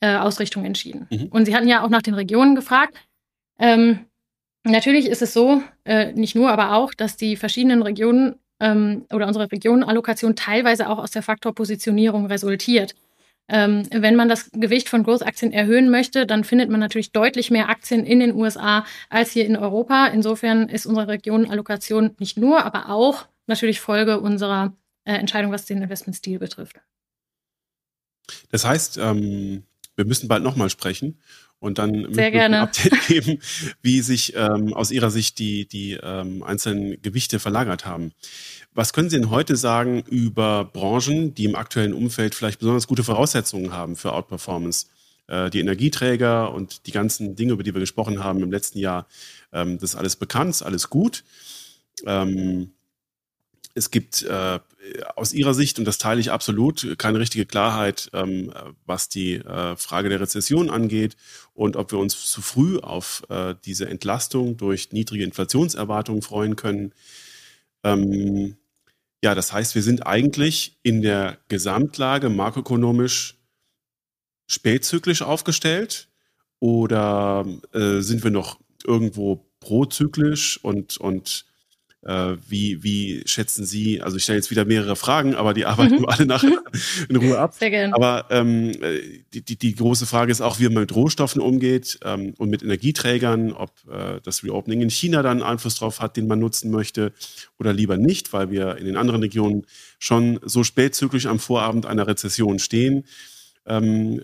[0.00, 1.06] äh, Ausrichtung entschieden.
[1.10, 1.28] Mhm.
[1.30, 2.94] Und Sie hatten ja auch nach den Regionen gefragt.
[3.58, 4.06] Ähm,
[4.64, 9.26] natürlich ist es so, äh, nicht nur, aber auch, dass die verschiedenen Regionen ähm, oder
[9.26, 12.94] unsere Regionenallokation teilweise auch aus der Faktorpositionierung resultiert.
[13.48, 17.68] Ähm, wenn man das Gewicht von Growth-Aktien erhöhen möchte, dann findet man natürlich deutlich mehr
[17.68, 20.06] Aktien in den USA als hier in Europa.
[20.06, 24.72] Insofern ist unsere Regionenallokation nicht nur, aber auch natürlich Folge unserer
[25.04, 26.80] äh, Entscheidung, was den Investmentstil betrifft.
[28.50, 29.64] Das heißt, ähm,
[29.96, 31.20] wir müssen bald nochmal sprechen
[31.58, 33.38] und dann Sehr ein Update geben,
[33.82, 38.12] wie sich ähm, aus Ihrer Sicht die, die ähm, einzelnen Gewichte verlagert haben.
[38.72, 43.04] Was können Sie denn heute sagen über Branchen, die im aktuellen Umfeld vielleicht besonders gute
[43.04, 44.86] Voraussetzungen haben für Outperformance?
[45.26, 49.06] Äh, die Energieträger und die ganzen Dinge, über die wir gesprochen haben im letzten Jahr,
[49.52, 51.24] ähm, das ist alles bekannt, ist alles gut.
[52.06, 52.72] Ähm,
[53.74, 54.58] es gibt äh,
[55.16, 58.52] aus Ihrer Sicht, und das teile ich absolut, keine richtige Klarheit, ähm,
[58.86, 61.16] was die äh, Frage der Rezession angeht
[61.54, 66.92] und ob wir uns zu früh auf äh, diese Entlastung durch niedrige Inflationserwartungen freuen können.
[67.84, 68.56] Ähm,
[69.22, 73.36] ja, das heißt, wir sind eigentlich in der Gesamtlage makroökonomisch
[74.46, 76.08] spätzyklisch aufgestellt
[76.58, 81.44] oder äh, sind wir noch irgendwo prozyklisch und, und
[82.02, 85.96] äh, wie, wie schätzen Sie, also ich stelle jetzt wieder mehrere Fragen, aber die arbeiten
[85.96, 86.00] mhm.
[86.02, 86.62] wir alle nachher
[87.08, 87.54] in Ruhe ab.
[87.54, 87.94] Sehr gerne.
[87.94, 88.72] Aber ähm,
[89.34, 92.62] die, die, die große Frage ist auch, wie man mit Rohstoffen umgeht ähm, und mit
[92.62, 97.12] Energieträgern, ob äh, das Reopening in China dann Einfluss drauf hat, den man nutzen möchte
[97.58, 99.66] oder lieber nicht, weil wir in den anderen Regionen
[99.98, 103.04] schon so spätzyklisch am Vorabend einer Rezession stehen.
[103.66, 104.22] Ähm,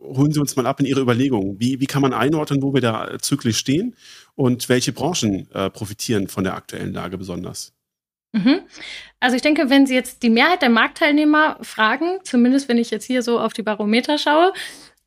[0.00, 1.58] holen Sie uns mal ab in Ihre Überlegungen.
[1.60, 3.94] Wie, wie kann man einordnen, wo wir da zyklisch stehen
[4.34, 7.72] und welche Branchen äh, profitieren von der aktuellen Lage besonders?
[8.32, 8.60] Mhm.
[9.18, 13.04] Also ich denke, wenn Sie jetzt die Mehrheit der Marktteilnehmer fragen, zumindest wenn ich jetzt
[13.04, 14.52] hier so auf die Barometer schaue,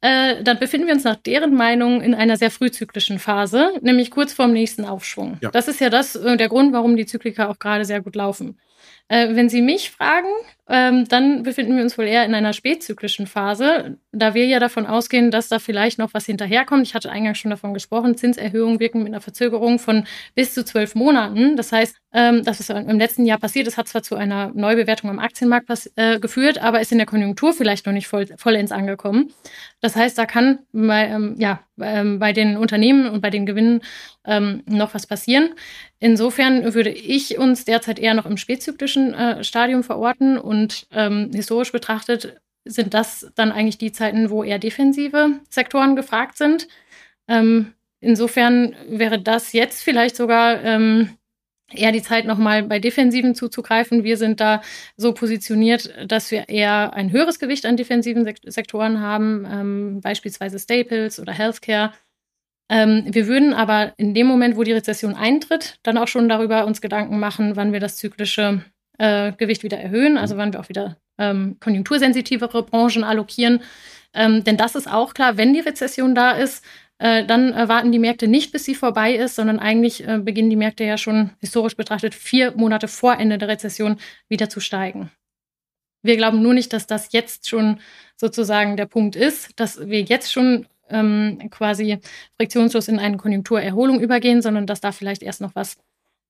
[0.02, 4.34] äh, dann befinden wir uns nach deren Meinung in einer sehr frühzyklischen Phase, nämlich kurz
[4.34, 5.38] vorm nächsten Aufschwung.
[5.42, 5.50] Ja.
[5.52, 8.60] Das ist ja das, äh, der Grund, warum die Zyklika auch gerade sehr gut laufen.
[9.08, 10.30] Äh, wenn Sie mich fragen,
[10.70, 14.86] ähm, dann befinden wir uns wohl eher in einer spätzyklischen Phase, da wir ja davon
[14.86, 16.88] ausgehen, dass da vielleicht noch was hinterherkommt.
[16.88, 20.06] Ich hatte eingangs schon davon gesprochen, Zinserhöhungen wirken mit einer Verzögerung von
[20.36, 21.58] bis zu zwölf Monaten.
[21.58, 23.68] Das heißt, ähm, das ist im letzten Jahr passiert.
[23.68, 27.54] Es hat zwar zu einer Neubewertung am Aktienmarkt äh, geführt, aber ist in der Konjunktur
[27.54, 29.34] vielleicht noch nicht voll, vollends angekommen.
[29.82, 33.82] Das heißt, da kann bei, ähm, ja, ähm, bei den Unternehmen und bei den Gewinnen
[34.26, 35.56] ähm, noch was passieren.
[36.04, 41.72] Insofern würde ich uns derzeit eher noch im spätzyklischen äh, Stadium verorten und ähm, historisch
[41.72, 46.68] betrachtet sind das dann eigentlich die Zeiten, wo eher defensive Sektoren gefragt sind.
[47.30, 51.12] Ähm, insofern wäre das jetzt vielleicht sogar ähm,
[51.72, 54.04] eher die Zeit, nochmal bei Defensiven zuzugreifen.
[54.04, 54.62] Wir sind da
[54.98, 61.18] so positioniert, dass wir eher ein höheres Gewicht an defensiven Sektoren haben, ähm, beispielsweise Staples
[61.18, 61.94] oder Healthcare.
[62.70, 66.66] Ähm, wir würden aber in dem Moment, wo die Rezession eintritt, dann auch schon darüber
[66.66, 68.64] uns Gedanken machen, wann wir das zyklische
[68.98, 73.62] äh, Gewicht wieder erhöhen, also wann wir auch wieder ähm, konjunktursensitivere Branchen allokieren.
[74.14, 76.64] Ähm, denn das ist auch klar, wenn die Rezession da ist,
[77.00, 80.50] äh, dann äh, warten die Märkte nicht, bis sie vorbei ist, sondern eigentlich äh, beginnen
[80.50, 83.98] die Märkte ja schon historisch betrachtet vier Monate vor Ende der Rezession
[84.30, 85.12] wieder zu steigen.
[86.04, 87.80] Wir glauben nur nicht, dass das jetzt schon
[88.18, 92.00] sozusagen der Punkt ist, dass wir jetzt schon ähm, quasi
[92.38, 95.78] friktionslos in eine Konjunkturerholung übergehen, sondern dass da vielleicht erst noch was,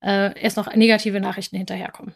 [0.02, 2.14] äh, erst noch negative Nachrichten hinterherkommen.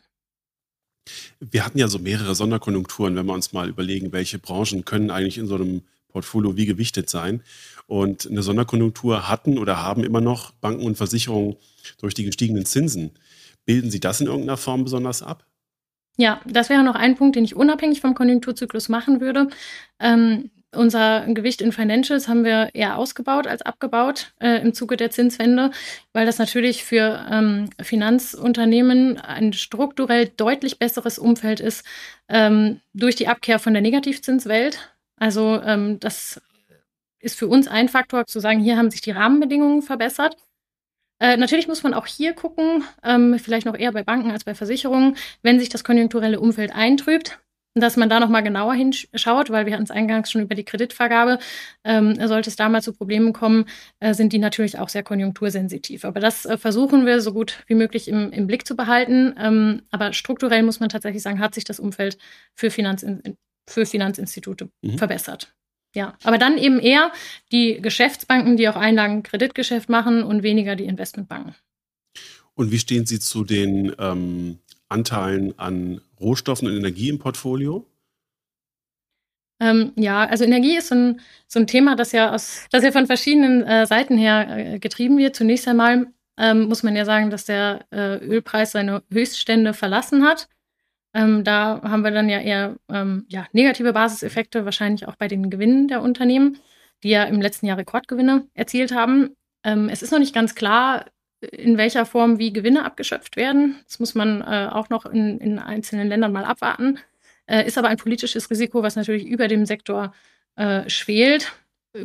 [1.39, 5.37] Wir hatten ja so mehrere Sonderkonjunkturen, wenn wir uns mal überlegen, welche Branchen können eigentlich
[5.37, 7.41] in so einem Portfolio wie gewichtet sein.
[7.85, 11.55] Und eine Sonderkonjunktur hatten oder haben immer noch Banken und Versicherungen
[11.99, 13.11] durch die gestiegenen Zinsen.
[13.65, 15.45] Bilden Sie das in irgendeiner Form besonders ab?
[16.17, 19.49] Ja, das wäre noch ein Punkt, den ich unabhängig vom Konjunkturzyklus machen würde.
[19.99, 25.11] Ähm, unser Gewicht in Financials haben wir eher ausgebaut als abgebaut äh, im Zuge der
[25.11, 25.71] Zinswende,
[26.13, 31.85] weil das natürlich für ähm, Finanzunternehmen ein strukturell deutlich besseres Umfeld ist
[32.27, 34.93] ähm, durch die Abkehr von der Negativzinswelt.
[35.15, 36.41] Also ähm, das
[37.19, 40.37] ist für uns ein Faktor zu sagen, hier haben sich die Rahmenbedingungen verbessert.
[41.19, 44.53] Äh, natürlich muss man auch hier gucken, ähm, vielleicht noch eher bei Banken als bei
[44.53, 47.39] Versicherungen, wenn sich das konjunkturelle Umfeld eintrübt,
[47.79, 51.39] dass man da nochmal genauer hinschaut, weil wir hatten es eingangs schon über die Kreditvergabe.
[51.83, 53.65] Ähm, sollte es da mal zu Problemen kommen,
[53.99, 56.05] äh, sind die natürlich auch sehr konjunktursensitiv.
[56.05, 59.35] Aber das äh, versuchen wir so gut wie möglich im, im Blick zu behalten.
[59.39, 62.17] Ähm, aber strukturell muss man tatsächlich sagen, hat sich das Umfeld
[62.55, 64.97] für, Finanzin für Finanzinstitute mhm.
[64.97, 65.53] verbessert.
[65.95, 67.11] Ja, aber dann eben eher
[67.51, 71.55] die Geschäftsbanken, die auch Einlagen-Kreditgeschäft machen und weniger die Investmentbanken.
[72.53, 74.59] Und wie stehen Sie zu den ähm,
[74.89, 77.85] Anteilen an Rohstoffen und Energie im Portfolio?
[79.59, 82.91] Ähm, ja, also Energie ist so ein, so ein Thema, das ja, aus, das ja
[82.91, 85.35] von verschiedenen äh, Seiten her äh, getrieben wird.
[85.35, 86.07] Zunächst einmal
[86.37, 90.47] ähm, muss man ja sagen, dass der äh, Ölpreis seine Höchststände verlassen hat.
[91.13, 95.49] Ähm, da haben wir dann ja eher ähm, ja, negative Basiseffekte, wahrscheinlich auch bei den
[95.49, 96.59] Gewinnen der Unternehmen,
[97.03, 99.35] die ja im letzten Jahr Rekordgewinne erzielt haben.
[99.63, 101.05] Ähm, es ist noch nicht ganz klar,
[101.41, 103.75] in welcher Form wie Gewinne abgeschöpft werden.
[103.85, 106.99] Das muss man äh, auch noch in, in, einzelnen Ländern mal abwarten.
[107.45, 110.13] Äh, ist aber ein politisches Risiko, was natürlich über dem Sektor
[110.55, 111.53] äh, schwelt.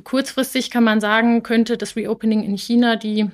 [0.05, 3.29] Kurzfristig kann man sagen, könnte das Reopening in China die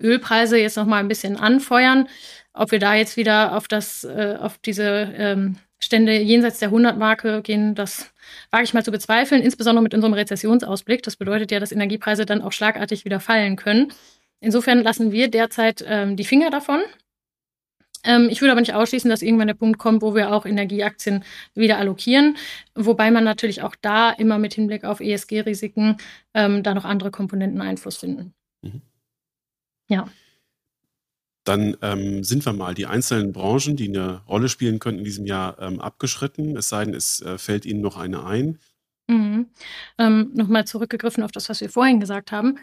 [0.00, 2.08] Ölpreise jetzt noch mal ein bisschen anfeuern.
[2.52, 7.42] Ob wir da jetzt wieder auf das, äh, auf diese ähm, Stände jenseits der 100-Marke
[7.42, 8.12] gehen, das
[8.50, 11.02] wage ich mal zu bezweifeln, insbesondere mit unserem Rezessionsausblick.
[11.02, 13.92] Das bedeutet ja, dass Energiepreise dann auch schlagartig wieder fallen können.
[14.40, 16.80] Insofern lassen wir derzeit ähm, die Finger davon.
[18.04, 21.24] Ähm, ich würde aber nicht ausschließen, dass irgendwann der Punkt kommt, wo wir auch Energieaktien
[21.54, 22.36] wieder allokieren,
[22.74, 25.98] wobei man natürlich auch da immer mit Hinblick auf ESG-Risiken
[26.34, 28.32] ähm, da noch andere Komponenten Einfluss finden.
[28.62, 28.80] Mhm.
[29.88, 30.08] Ja.
[31.44, 35.26] Dann ähm, sind wir mal die einzelnen Branchen, die eine Rolle spielen könnten in diesem
[35.26, 36.56] Jahr, ähm, abgeschritten.
[36.56, 38.58] Es sei denn, es äh, fällt Ihnen noch eine ein.
[39.08, 39.48] Mhm.
[39.98, 42.58] Ähm, Nochmal zurückgegriffen auf das, was wir vorhin gesagt haben.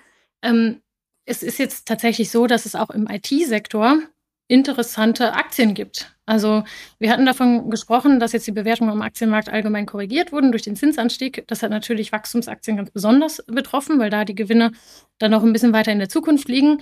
[1.30, 4.00] Es ist jetzt tatsächlich so, dass es auch im IT-Sektor
[4.48, 6.16] interessante Aktien gibt.
[6.26, 6.64] Also
[7.00, 10.78] wir hatten davon gesprochen, dass jetzt die Bewertungen am Aktienmarkt allgemein korrigiert wurden durch den
[10.78, 11.44] Zinsanstieg.
[11.48, 14.72] Das hat natürlich Wachstumsaktien ganz besonders betroffen, weil da die Gewinne
[15.20, 16.82] dann noch ein bisschen weiter in der Zukunft liegen.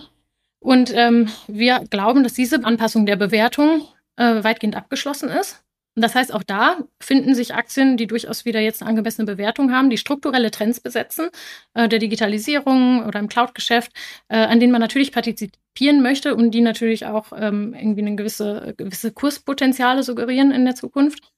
[0.60, 3.82] Und ähm, wir glauben, dass diese Anpassung der Bewertung
[4.16, 5.65] äh, weitgehend abgeschlossen ist.
[5.96, 9.72] Und das heißt, auch da finden sich Aktien, die durchaus wieder jetzt eine angemessene Bewertung
[9.72, 11.30] haben, die strukturelle Trends besetzen,
[11.74, 13.92] äh, der Digitalisierung oder im Cloud-Geschäft,
[14.28, 18.74] äh, an denen man natürlich partizipieren möchte und die natürlich auch ähm, irgendwie eine gewisse,
[18.78, 21.32] gewisse Kurspotenziale suggerieren in der Zukunft.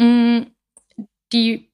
[0.00, 0.42] Mm,
[1.32, 1.70] die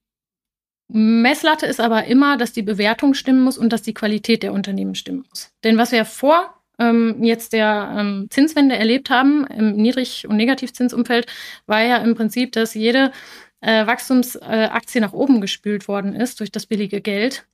[0.89, 4.95] Messlatte ist aber immer, dass die Bewertung stimmen muss und dass die Qualität der Unternehmen
[4.95, 5.51] stimmen muss.
[5.65, 11.27] Denn was wir vor ähm, jetzt der ähm, Zinswende erlebt haben im Niedrig- und Negativzinsumfeld,
[11.67, 13.13] war ja im Prinzip, dass jede
[13.61, 17.47] äh, Wachstumsaktie nach oben gespült worden ist durch das billige Geld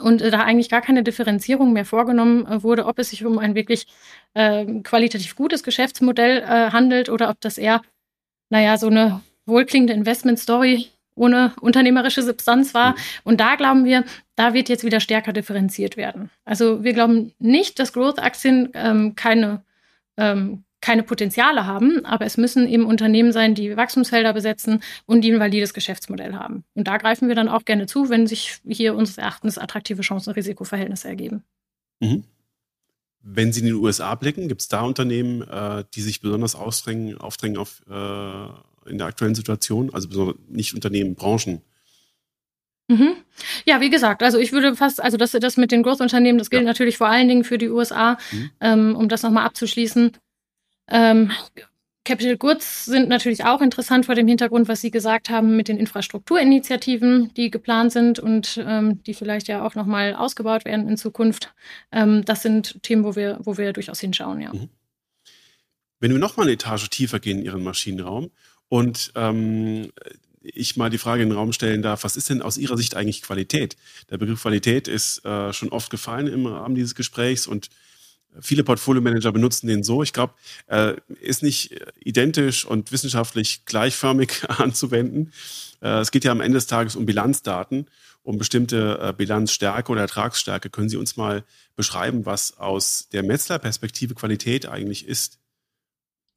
[0.00, 3.38] und äh, da eigentlich gar keine Differenzierung mehr vorgenommen äh, wurde, ob es sich um
[3.38, 3.86] ein wirklich
[4.34, 7.82] äh, qualitativ gutes Geschäftsmodell äh, handelt oder ob das eher,
[8.50, 12.90] naja, so eine wohlklingende Investment-Story ohne unternehmerische Substanz war.
[12.90, 12.96] Mhm.
[13.24, 14.04] Und da glauben wir,
[14.36, 16.30] da wird jetzt wieder stärker differenziert werden.
[16.44, 19.62] Also wir glauben nicht, dass Growth-Aktien ähm, keine,
[20.16, 25.32] ähm, keine Potenziale haben, aber es müssen eben Unternehmen sein, die Wachstumsfelder besetzen und die
[25.32, 26.64] ein valides Geschäftsmodell haben.
[26.74, 31.08] Und da greifen wir dann auch gerne zu, wenn sich hier unseres Erachtens attraktive Chancen-Risikoverhältnisse
[31.08, 31.44] ergeben.
[32.00, 32.24] Mhm.
[33.26, 37.16] Wenn Sie in den USA blicken, gibt es da Unternehmen, äh, die sich besonders aufdrängen,
[37.16, 38.48] aufdrängen auf äh,
[38.86, 39.92] in der aktuellen Situation?
[39.92, 41.62] Also nicht Unternehmen, Branchen.
[42.88, 43.14] Mhm.
[43.64, 46.62] Ja, wie gesagt, also ich würde fast, also das, das mit den Großunternehmen, das gilt
[46.62, 46.68] ja.
[46.68, 48.50] natürlich vor allen Dingen für die USA, mhm.
[48.60, 50.12] ähm, um das nochmal abzuschließen.
[50.88, 51.30] Ähm,
[52.04, 55.78] Capital Goods sind natürlich auch interessant vor dem Hintergrund, was Sie gesagt haben mit den
[55.78, 61.54] Infrastrukturinitiativen, die geplant sind und ähm, die vielleicht ja auch nochmal ausgebaut werden in Zukunft.
[61.90, 64.52] Ähm, das sind Themen, wo wir, wo wir durchaus hinschauen, ja.
[64.52, 64.68] Mhm.
[66.00, 68.30] Wenn wir nochmal eine Etage tiefer gehen in Ihren Maschinenraum
[68.74, 69.92] und ähm,
[70.42, 72.96] ich mal die Frage in den Raum stellen darf, was ist denn aus Ihrer Sicht
[72.96, 73.76] eigentlich Qualität?
[74.10, 77.70] Der Begriff Qualität ist äh, schon oft gefallen im Rahmen dieses Gesprächs und
[78.40, 80.02] viele Portfolio-Manager benutzen den so.
[80.02, 80.34] Ich glaube,
[80.66, 85.32] äh, ist nicht identisch und wissenschaftlich gleichförmig anzuwenden.
[85.80, 87.86] Äh, es geht ja am Ende des Tages um Bilanzdaten,
[88.24, 90.68] um bestimmte äh, Bilanzstärke oder Ertragsstärke.
[90.68, 91.44] Können Sie uns mal
[91.76, 95.38] beschreiben, was aus der Metzler-Perspektive Qualität eigentlich ist?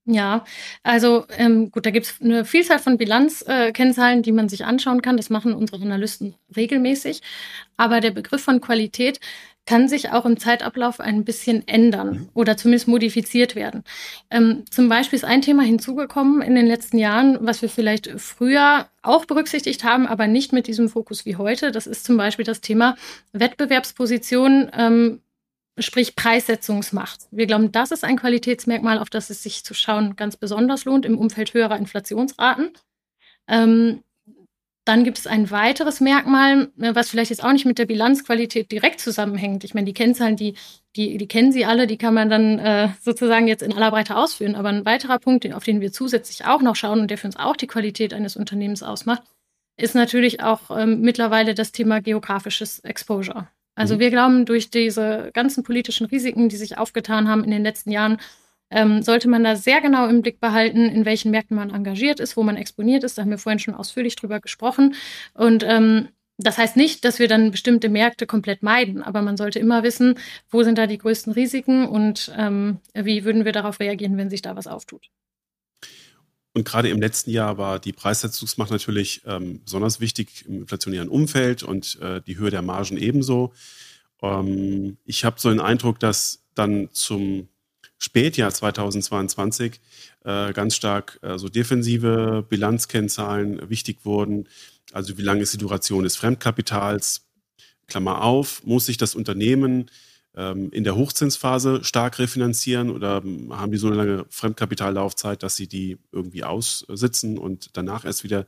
[0.10, 0.46] Ja,
[0.84, 5.02] also ähm, gut, da gibt es eine Vielzahl von Bilanzkennzahlen, äh, die man sich anschauen
[5.02, 5.18] kann.
[5.18, 7.22] Das machen unsere Analysten regelmäßig.
[7.76, 9.20] Aber der Begriff von Qualität
[9.66, 12.30] kann sich auch im Zeitablauf ein bisschen ändern mhm.
[12.34, 13.84] oder zumindest modifiziert werden.
[14.32, 18.88] Ähm, zum Beispiel ist ein Thema hinzugekommen in den letzten Jahren, was wir vielleicht früher
[19.02, 21.72] auch berücksichtigt haben, aber nicht mit diesem Fokus wie heute.
[21.72, 22.96] Das ist zum Beispiel das Thema
[23.34, 25.22] Wettbewerbsposition ähm,
[25.80, 27.28] sprich Preissetzungsmacht.
[27.32, 31.06] Wir glauben, das ist ein Qualitätsmerkmal, auf das es sich zu schauen ganz besonders lohnt
[31.06, 32.72] im Umfeld höherer Inflationsraten.
[33.48, 34.04] Ähm,
[34.88, 38.72] dann gibt es ein weiteres Merkmal, äh, was vielleicht jetzt auch nicht mit der Bilanzqualität
[38.72, 39.64] direkt zusammenhängt.
[39.66, 40.56] Ich meine, die Kennzahlen, die,
[40.96, 44.16] die, die kennen Sie alle, die kann man dann äh, sozusagen jetzt in aller Breite
[44.16, 44.56] ausführen.
[44.56, 47.38] Aber ein weiterer Punkt, auf den wir zusätzlich auch noch schauen und der für uns
[47.38, 49.24] auch die Qualität eines Unternehmens ausmacht,
[49.78, 53.48] ist natürlich auch ähm, mittlerweile das Thema geografisches Exposure.
[53.78, 54.00] Also mhm.
[54.00, 58.18] wir glauben, durch diese ganzen politischen Risiken, die sich aufgetan haben in den letzten Jahren,
[58.70, 62.36] ähm, sollte man da sehr genau im Blick behalten, in welchen Märkten man engagiert ist,
[62.36, 63.18] wo man exponiert ist.
[63.18, 64.96] Da haben wir vorhin schon ausführlich drüber gesprochen.
[65.34, 69.60] Und ähm, das heißt nicht, dass wir dann bestimmte Märkte komplett meiden, aber man sollte
[69.60, 70.20] immer wissen,
[70.50, 74.42] wo sind da die größten Risiken und ähm, wie würden wir darauf reagieren, wenn sich
[74.42, 75.10] da was auftut.
[76.54, 81.64] Und gerade im letzten Jahr war die Preissetzungsmacht natürlich ähm, besonders wichtig im inflationären Umfeld
[81.64, 83.54] und äh, die Höhe der Margen ebenso.
[84.22, 87.48] Ähm, ich habe so den Eindruck, dass dann zum
[88.00, 89.80] Spätjahr 2022
[90.24, 94.48] äh, ganz stark äh, so defensive Bilanzkennzahlen wichtig wurden.
[94.94, 97.24] Also wie lange ist die Duration des Fremdkapitals?
[97.88, 99.90] Klammer auf, muss sich das Unternehmen
[100.40, 105.68] in der Hochzinsphase stark refinanzieren oder ähm, haben die so eine lange Fremdkapitallaufzeit, dass sie
[105.68, 108.46] die irgendwie aussitzen und danach erst wieder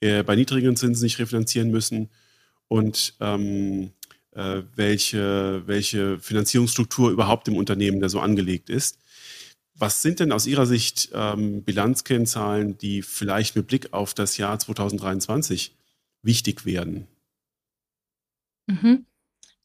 [0.00, 2.10] äh, bei niedrigen Zinsen sich refinanzieren müssen?
[2.68, 3.92] Und ähm,
[4.36, 8.98] äh, welche, welche Finanzierungsstruktur überhaupt im Unternehmen da so angelegt ist.
[9.74, 14.58] Was sind denn aus Ihrer Sicht ähm, Bilanzkennzahlen, die vielleicht mit Blick auf das Jahr
[14.58, 15.74] 2023
[16.22, 17.06] wichtig werden?
[18.66, 19.06] Mhm.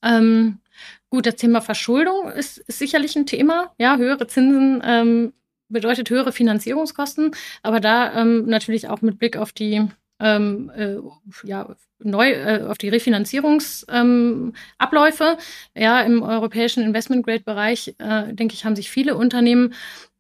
[0.01, 0.61] Ähm,
[1.09, 3.74] gut, das Thema Verschuldung ist, ist, sicherlich ein Thema.
[3.78, 5.34] Ja, höhere Zinsen ähm,
[5.69, 7.32] bedeutet höhere Finanzierungskosten,
[7.63, 9.88] aber da ähm, natürlich auch mit Blick auf die
[10.19, 10.97] ähm, äh,
[11.43, 15.38] ja, neu äh, auf die Refinanzierungsabläufe.
[15.76, 19.74] Ähm, ja, im europäischen Investment-Grade-Bereich, äh, denke ich, haben sich viele Unternehmen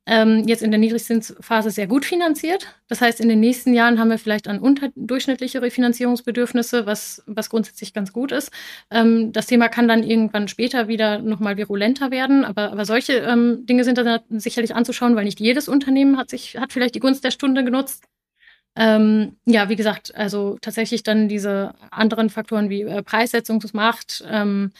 [0.07, 2.67] ähm, jetzt in der Niedrigzinsphase sehr gut finanziert.
[2.87, 7.93] Das heißt, in den nächsten Jahren haben wir vielleicht an unterdurchschnittliche Refinanzierungsbedürfnisse, was, was grundsätzlich
[7.93, 8.51] ganz gut ist.
[8.89, 13.65] Ähm, das Thema kann dann irgendwann später wieder nochmal virulenter werden, aber, aber solche ähm,
[13.65, 17.23] Dinge sind dann sicherlich anzuschauen, weil nicht jedes Unternehmen hat sich, hat vielleicht die Gunst
[17.23, 18.03] der Stunde genutzt.
[18.75, 24.71] Ähm, ja, wie gesagt, also tatsächlich dann diese anderen Faktoren wie äh, Preissetzungsmacht ähm,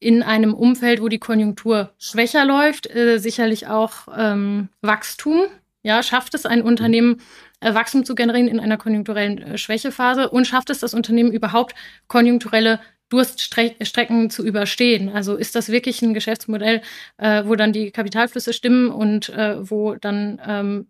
[0.00, 5.42] in einem Umfeld, wo die Konjunktur schwächer läuft, äh, sicherlich auch ähm, Wachstum.
[5.82, 7.20] Ja, schafft es ein Unternehmen,
[7.60, 11.74] äh, Wachstum zu generieren in einer konjunkturellen äh, Schwächephase und schafft es das Unternehmen überhaupt,
[12.08, 12.80] konjunkturelle
[13.10, 15.10] Durststrecken zu überstehen.
[15.10, 16.80] Also ist das wirklich ein Geschäftsmodell,
[17.18, 20.88] äh, wo dann die Kapitalflüsse stimmen und äh, wo dann ähm,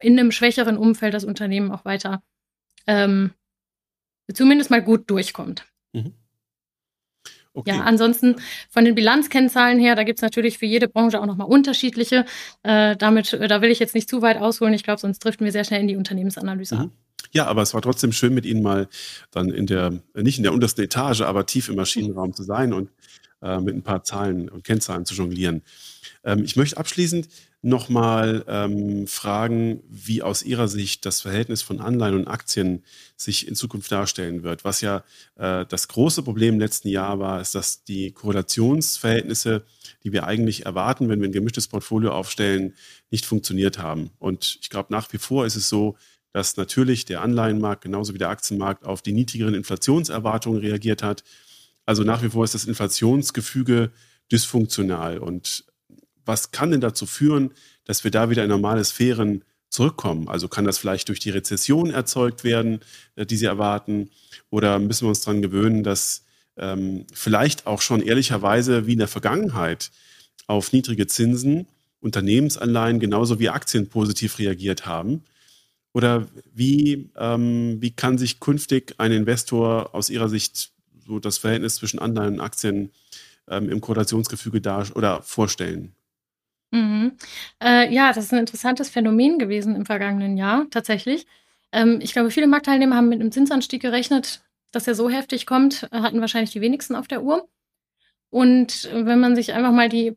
[0.00, 2.22] in einem schwächeren Umfeld das Unternehmen auch weiter
[2.86, 3.32] ähm,
[4.32, 5.66] zumindest mal gut durchkommt.
[5.92, 6.14] Mhm.
[7.56, 7.70] Okay.
[7.70, 8.36] Ja, ansonsten
[8.68, 12.26] von den Bilanzkennzahlen her, da gibt es natürlich für jede Branche auch nochmal unterschiedliche.
[12.62, 14.74] Äh, damit, äh, da will ich jetzt nicht zu weit ausholen.
[14.74, 16.80] Ich glaube, sonst driften wir sehr schnell in die Unternehmensanalyse mhm.
[16.82, 16.90] ab.
[17.32, 18.88] Ja, aber es war trotzdem schön, mit Ihnen mal
[19.30, 22.90] dann in der, nicht in der untersten Etage, aber tief im Maschinenraum zu sein und
[23.42, 25.62] äh, mit ein paar Zahlen und Kennzahlen zu jonglieren.
[26.24, 27.28] Ähm, ich möchte abschließend
[27.66, 32.84] nochmal ähm, fragen, wie aus Ihrer Sicht das Verhältnis von Anleihen und Aktien
[33.16, 34.64] sich in Zukunft darstellen wird.
[34.64, 35.02] Was ja
[35.34, 39.64] äh, das große Problem im letzten Jahr war, ist, dass die Korrelationsverhältnisse,
[40.04, 42.74] die wir eigentlich erwarten, wenn wir ein gemischtes Portfolio aufstellen,
[43.10, 44.10] nicht funktioniert haben.
[44.20, 45.96] Und ich glaube, nach wie vor ist es so,
[46.32, 51.24] dass natürlich der Anleihenmarkt genauso wie der Aktienmarkt auf die niedrigeren Inflationserwartungen reagiert hat.
[51.84, 53.90] Also nach wie vor ist das Inflationsgefüge
[54.30, 55.64] dysfunktional und
[56.26, 57.52] was kann denn dazu führen,
[57.84, 60.28] dass wir da wieder in normale Sphären zurückkommen?
[60.28, 62.80] Also kann das vielleicht durch die Rezession erzeugt werden,
[63.14, 64.10] äh, die Sie erwarten?
[64.50, 66.24] Oder müssen wir uns daran gewöhnen, dass
[66.56, 69.90] ähm, vielleicht auch schon ehrlicherweise wie in der Vergangenheit
[70.46, 71.66] auf niedrige Zinsen
[72.00, 75.22] Unternehmensanleihen genauso wie Aktien positiv reagiert haben?
[75.92, 80.70] Oder wie, ähm, wie kann sich künftig ein Investor aus Ihrer Sicht
[81.06, 82.90] so das Verhältnis zwischen Anleihen und Aktien
[83.48, 85.94] ähm, im Korrelationsgefüge da oder vorstellen?
[86.70, 87.12] Mhm.
[87.62, 91.26] Äh, ja, das ist ein interessantes Phänomen gewesen im vergangenen Jahr, tatsächlich.
[91.72, 94.42] Ähm, ich glaube, viele Marktteilnehmer haben mit einem Zinsanstieg gerechnet,
[94.72, 97.48] dass er so heftig kommt, hatten wahrscheinlich die wenigsten auf der Uhr.
[98.30, 100.16] Und wenn man sich einfach mal die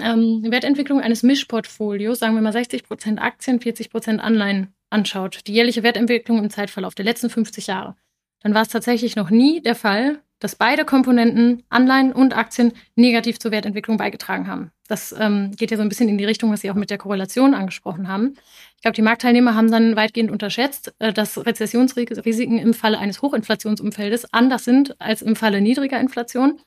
[0.00, 5.52] ähm, Wertentwicklung eines Mischportfolios, sagen wir mal 60 Prozent Aktien, 40 Prozent Anleihen anschaut, die
[5.52, 7.96] jährliche Wertentwicklung im Zeitverlauf der letzten 50 Jahre,
[8.40, 13.38] dann war es tatsächlich noch nie der Fall, dass beide Komponenten, Anleihen und Aktien, negativ
[13.38, 14.70] zur Wertentwicklung beigetragen haben.
[14.88, 16.98] Das ähm, geht ja so ein bisschen in die Richtung, was Sie auch mit der
[16.98, 18.34] Korrelation angesprochen haben.
[18.76, 24.32] Ich glaube, die Marktteilnehmer haben dann weitgehend unterschätzt, äh, dass Rezessionsrisiken im Falle eines Hochinflationsumfeldes
[24.32, 26.60] anders sind als im Falle niedriger Inflation.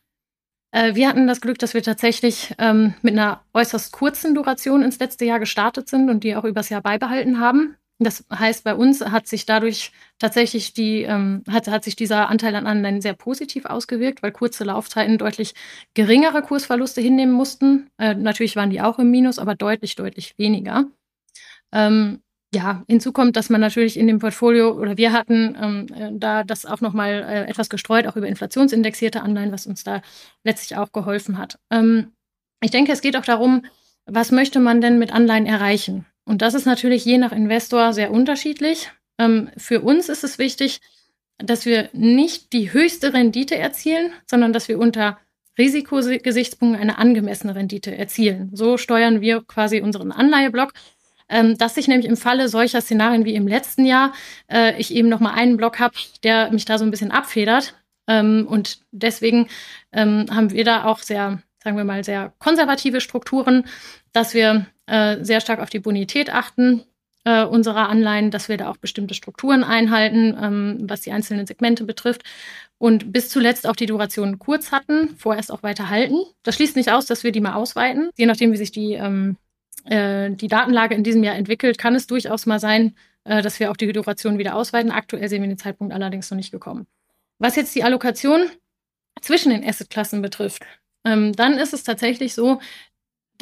[0.72, 5.00] Äh, wir hatten das Glück, dass wir tatsächlich ähm, mit einer äußerst kurzen Duration ins
[5.00, 7.76] letzte Jahr gestartet sind und die auch übers Jahr beibehalten haben.
[8.04, 12.56] Das heißt, bei uns hat sich dadurch tatsächlich die, ähm, hat, hat sich dieser Anteil
[12.56, 15.54] an Anleihen sehr positiv ausgewirkt, weil kurze Laufzeiten deutlich
[15.94, 17.92] geringere Kursverluste hinnehmen mussten.
[18.00, 20.86] Äh, natürlich waren die auch im Minus, aber deutlich, deutlich weniger.
[21.72, 22.24] Ähm,
[22.56, 26.44] ja, hinzu kommt, dass man natürlich in dem Portfolio oder wir hatten ähm, äh, da
[26.44, 30.02] das auch nochmal äh, etwas gestreut, auch über inflationsindexierte Anleihen, was uns da
[30.44, 31.60] letztlich auch geholfen hat.
[31.70, 32.14] Ähm,
[32.64, 33.64] ich denke, es geht auch darum,
[34.08, 36.08] was möchte man denn mit Anleihen erreichen?
[36.32, 38.90] Und das ist natürlich je nach Investor sehr unterschiedlich.
[39.20, 40.80] Ähm, für uns ist es wichtig,
[41.38, 45.18] dass wir nicht die höchste Rendite erzielen, sondern dass wir unter
[45.58, 48.50] Risikogesichtspunkten eine angemessene Rendite erzielen.
[48.54, 50.72] So steuern wir quasi unseren Anleiheblock,
[51.28, 54.14] ähm, dass ich nämlich im Falle solcher Szenarien wie im letzten Jahr
[54.50, 57.76] äh, ich eben noch mal einen Block habe, der mich da so ein bisschen abfedert.
[58.08, 59.50] Ähm, und deswegen
[59.92, 63.66] ähm, haben wir da auch sehr, sagen wir mal, sehr konservative Strukturen,
[64.14, 66.84] dass wir äh, sehr stark auf die Bonität achten
[67.24, 71.84] äh, unserer Anleihen, dass wir da auch bestimmte Strukturen einhalten, ähm, was die einzelnen Segmente
[71.86, 72.24] betrifft.
[72.78, 76.18] Und bis zuletzt auch die Durationen kurz hatten, vorerst auch weiter halten.
[76.44, 78.10] Das schließt nicht aus, dass wir die mal ausweiten.
[78.18, 79.38] Je nachdem, wie sich die, ähm,
[79.86, 83.72] äh, die Datenlage in diesem Jahr entwickelt, kann es durchaus mal sein, äh, dass wir
[83.72, 84.92] auch die Duration wieder ausweiten.
[84.92, 86.88] Aktuell sehen wir den Zeitpunkt allerdings noch nicht gekommen.
[87.38, 88.50] Was jetzt die Allokation
[89.22, 90.64] zwischen den Assetklassen betrifft,
[91.06, 92.60] ähm, dann ist es tatsächlich so,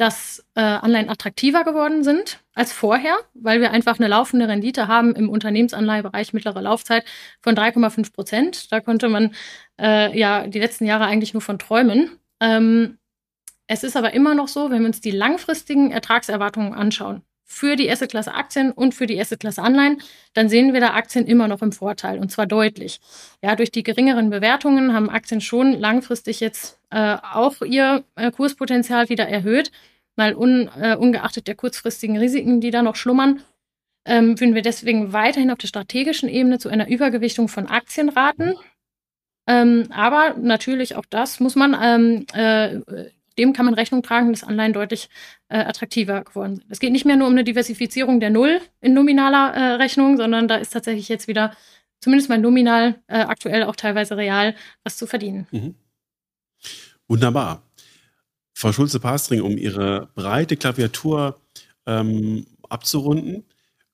[0.00, 5.14] dass äh, Anleihen attraktiver geworden sind als vorher, weil wir einfach eine laufende Rendite haben
[5.14, 7.04] im Unternehmensanleihebereich mittlere Laufzeit
[7.42, 8.72] von 3,5 Prozent.
[8.72, 9.34] Da konnte man
[9.78, 12.18] äh, ja die letzten Jahre eigentlich nur von träumen.
[12.40, 12.96] Ähm,
[13.66, 17.90] es ist aber immer noch so, wenn wir uns die langfristigen Ertragserwartungen anschauen, für die
[17.90, 20.00] Assetklasse Aktien und für die Assetklasse Anleihen,
[20.34, 23.00] dann sehen wir da Aktien immer noch im Vorteil und zwar deutlich.
[23.42, 29.08] Ja, durch die geringeren Bewertungen haben Aktien schon langfristig jetzt äh, auch ihr äh, Kurspotenzial
[29.08, 29.72] wieder erhöht,
[30.14, 33.42] mal un, äh, ungeachtet der kurzfristigen Risiken, die da noch schlummern.
[34.06, 38.54] Ähm, würden wir deswegen weiterhin auf der strategischen Ebene zu einer Übergewichtung von Aktien raten.
[39.48, 43.10] Ähm, aber natürlich auch das muss man ähm, äh,
[43.40, 45.08] dem kann man Rechnung tragen, dass Anleihen deutlich
[45.48, 46.66] äh, attraktiver geworden sind.
[46.68, 50.46] Es geht nicht mehr nur um eine Diversifizierung der Null in nominaler äh, Rechnung, sondern
[50.46, 51.56] da ist tatsächlich jetzt wieder,
[52.00, 55.46] zumindest mal nominal, äh, aktuell auch teilweise real, was zu verdienen.
[55.50, 55.74] Mhm.
[57.08, 57.62] Wunderbar.
[58.52, 61.40] Frau Schulze-Pastring, um Ihre breite Klaviatur
[61.86, 63.44] ähm, abzurunden,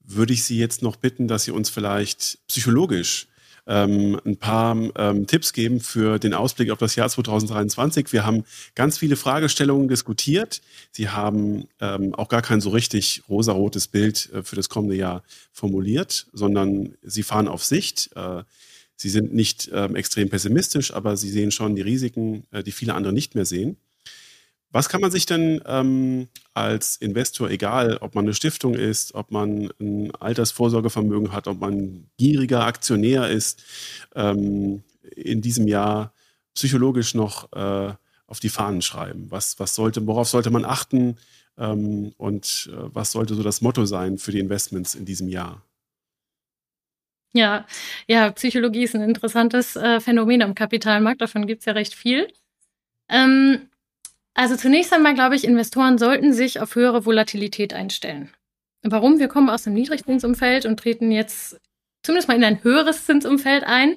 [0.01, 3.29] würde ich Sie jetzt noch bitten, dass Sie uns vielleicht psychologisch
[3.67, 8.13] ähm, ein paar ähm, Tipps geben für den Ausblick auf das Jahr 2023.
[8.13, 8.45] Wir haben
[8.75, 10.63] ganz viele Fragestellungen diskutiert.
[10.93, 15.23] Sie haben ähm, auch gar kein so richtig rosarotes Bild äh, für das kommende Jahr
[15.53, 18.11] formuliert, sondern Sie fahren auf Sicht.
[18.15, 18.43] Äh,
[18.99, 22.95] Sie sind nicht ähm, extrem pessimistisch, aber Sie sehen schon die Risiken, äh, die viele
[22.95, 23.77] andere nicht mehr sehen.
[24.77, 29.31] Was kann man sich denn ähm, als Investor, egal ob man eine Stiftung ist, ob
[29.31, 33.65] man ein Altersvorsorgevermögen hat, ob man gieriger Aktionär ist,
[34.15, 36.13] ähm, in diesem Jahr
[36.55, 37.95] psychologisch noch äh,
[38.27, 39.31] auf die Fahnen schreiben?
[39.31, 41.17] Was, was sollte, worauf sollte man achten
[41.57, 45.63] ähm, und äh, was sollte so das Motto sein für die Investments in diesem Jahr?
[47.33, 47.67] Ja,
[48.07, 52.29] ja, Psychologie ist ein interessantes äh, Phänomen am Kapitalmarkt, davon gibt es ja recht viel.
[53.09, 53.71] Ähm,
[54.37, 58.31] also zunächst einmal glaube ich, Investoren sollten sich auf höhere Volatilität einstellen.
[58.83, 59.19] Warum?
[59.19, 61.59] Wir kommen aus einem Niedrigzinsumfeld und treten jetzt
[62.03, 63.97] zumindest mal in ein höheres Zinsumfeld ein.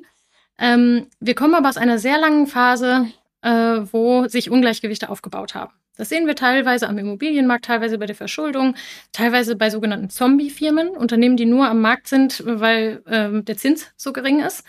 [0.57, 3.07] Ähm, wir kommen aber aus einer sehr langen Phase,
[3.41, 3.49] äh,
[3.91, 5.73] wo sich Ungleichgewichte aufgebaut haben.
[5.99, 8.75] Das sehen wir teilweise am Immobilienmarkt, teilweise bei der Verschuldung,
[9.11, 14.13] teilweise bei sogenannten Zombie-Firmen, Unternehmen, die nur am Markt sind, weil äh, der Zins so
[14.13, 14.63] gering ist.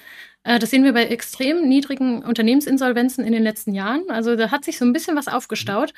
[0.45, 4.05] Äh, das sehen wir bei extrem niedrigen Unternehmensinsolvenzen in den letzten Jahren.
[4.09, 5.93] Also da hat sich so ein bisschen was aufgestaut.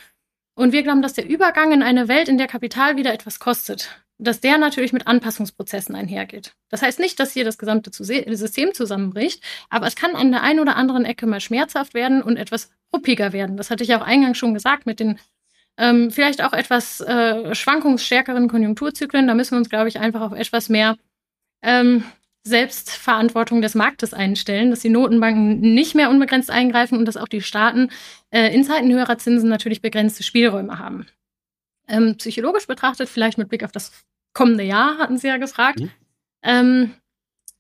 [0.55, 4.03] Und wir glauben, dass der Übergang in eine Welt, in der Kapital wieder etwas kostet,
[4.18, 6.55] dass der natürlich mit Anpassungsprozessen einhergeht.
[6.68, 10.61] Das heißt nicht, dass hier das gesamte System zusammenbricht, aber es kann an der einen
[10.61, 13.57] oder anderen Ecke mal schmerzhaft werden und etwas ruppiger werden.
[13.57, 15.18] Das hatte ich auch eingangs schon gesagt mit den
[15.78, 19.26] ähm, vielleicht auch etwas äh, schwankungsstärkeren Konjunkturzyklen.
[19.26, 20.99] Da müssen wir uns, glaube ich, einfach auf etwas mehr
[21.62, 22.05] ähm,
[22.45, 27.40] Selbstverantwortung des Marktes einstellen, dass die Notenbanken nicht mehr unbegrenzt eingreifen und dass auch die
[27.40, 27.90] Staaten
[28.30, 31.07] äh, in Zeiten höherer Zinsen natürlich begrenzte Spielräume haben.
[31.88, 33.93] Ähm, psychologisch betrachtet, vielleicht mit Blick auf das
[34.34, 35.80] kommende Jahr, hatten Sie ja gefragt.
[35.80, 35.90] Mhm.
[36.43, 36.95] Ähm,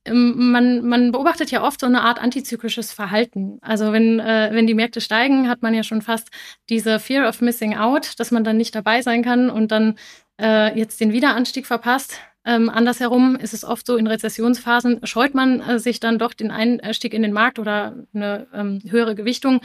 [0.04, 3.58] ähm, man, man beobachtet ja oft so eine Art antizyklisches Verhalten.
[3.62, 6.30] Also wenn, äh, wenn die Märkte steigen, hat man ja schon fast
[6.68, 9.96] diese Fear of Missing Out, dass man dann nicht dabei sein kann und dann
[10.40, 12.18] äh, jetzt den Wiederanstieg verpasst.
[12.44, 16.50] Ähm, andersherum ist es oft so, in Rezessionsphasen scheut man äh, sich dann doch den
[16.50, 19.60] Einstieg in den Markt oder eine ähm, höhere Gewichtung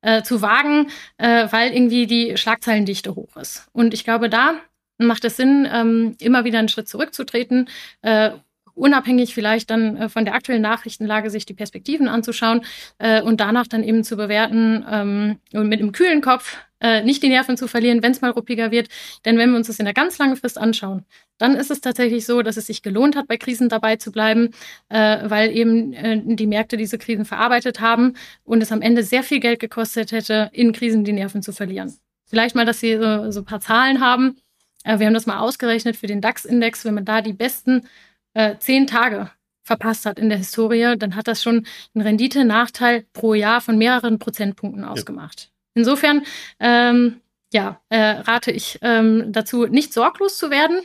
[0.00, 3.68] äh, zu wagen, äh, weil irgendwie die Schlagzeilendichte hoch ist.
[3.72, 4.54] Und ich glaube, da
[4.98, 7.68] macht es Sinn, ähm, immer wieder einen Schritt zurückzutreten,
[8.02, 8.30] äh,
[8.74, 12.64] unabhängig vielleicht dann äh, von der aktuellen Nachrichtenlage sich die Perspektiven anzuschauen
[12.98, 17.22] äh, und danach dann eben zu bewerten ähm, und mit einem kühlen Kopf äh, nicht
[17.22, 18.88] die Nerven zu verlieren, wenn es mal ruppiger wird.
[19.24, 21.06] Denn wenn wir uns das in der ganz langen Frist anschauen,
[21.38, 24.50] dann ist es tatsächlich so, dass es sich gelohnt hat, bei Krisen dabei zu bleiben,
[24.88, 28.14] äh, weil eben äh, die Märkte diese Krisen verarbeitet haben
[28.44, 31.96] und es am Ende sehr viel Geld gekostet hätte, in Krisen die Nerven zu verlieren.
[32.26, 34.36] Vielleicht mal, dass Sie so, so ein paar Zahlen haben.
[34.84, 36.84] Äh, wir haben das mal ausgerechnet für den DAX-Index.
[36.84, 37.86] Wenn man da die besten
[38.34, 39.30] äh, zehn Tage
[39.64, 44.18] verpasst hat in der Historie, dann hat das schon einen Renditenachteil pro Jahr von mehreren
[44.18, 45.44] Prozentpunkten ausgemacht.
[45.44, 45.51] Ja.
[45.74, 46.24] Insofern,
[46.60, 47.20] ähm,
[47.52, 50.80] ja, äh, rate ich ähm, dazu, nicht sorglos zu werden,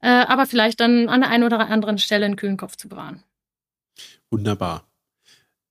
[0.00, 3.22] äh, aber vielleicht dann an der einen oder anderen Stelle einen kühlen Kopf zu bewahren.
[4.30, 4.88] Wunderbar.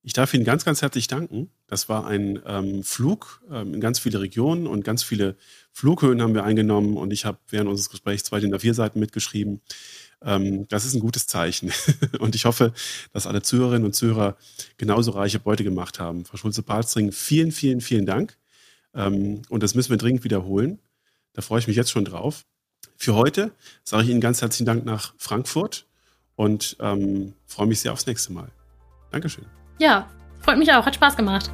[0.04, 1.50] Ich darf Ihnen ganz, ganz herzlich danken.
[1.68, 5.36] Das war ein ähm, Flug ähm, in ganz viele Regionen und ganz viele
[5.74, 9.62] Flughöhen haben wir eingenommen und ich habe während unseres Gesprächs zwei DIN A4 Seiten mitgeschrieben.
[10.22, 11.74] Ähm, das ist ein gutes Zeichen.
[12.20, 12.72] und ich hoffe,
[13.12, 14.38] dass alle Zuhörerinnen und Zuhörer
[14.78, 16.24] genauso reiche Beute gemacht haben.
[16.24, 18.38] Frau Schulze-Palstring, vielen, vielen, vielen Dank.
[18.94, 20.80] Ähm, und das müssen wir dringend wiederholen.
[21.34, 22.46] Da freue ich mich jetzt schon drauf.
[22.96, 23.52] Für heute
[23.84, 25.86] sage ich Ihnen ganz herzlichen Dank nach Frankfurt
[26.36, 28.50] und ähm, freue mich sehr aufs nächste Mal.
[29.12, 29.46] Dankeschön.
[29.80, 30.10] Ja,
[30.42, 30.86] freut mich auch.
[30.86, 31.52] Hat Spaß gemacht.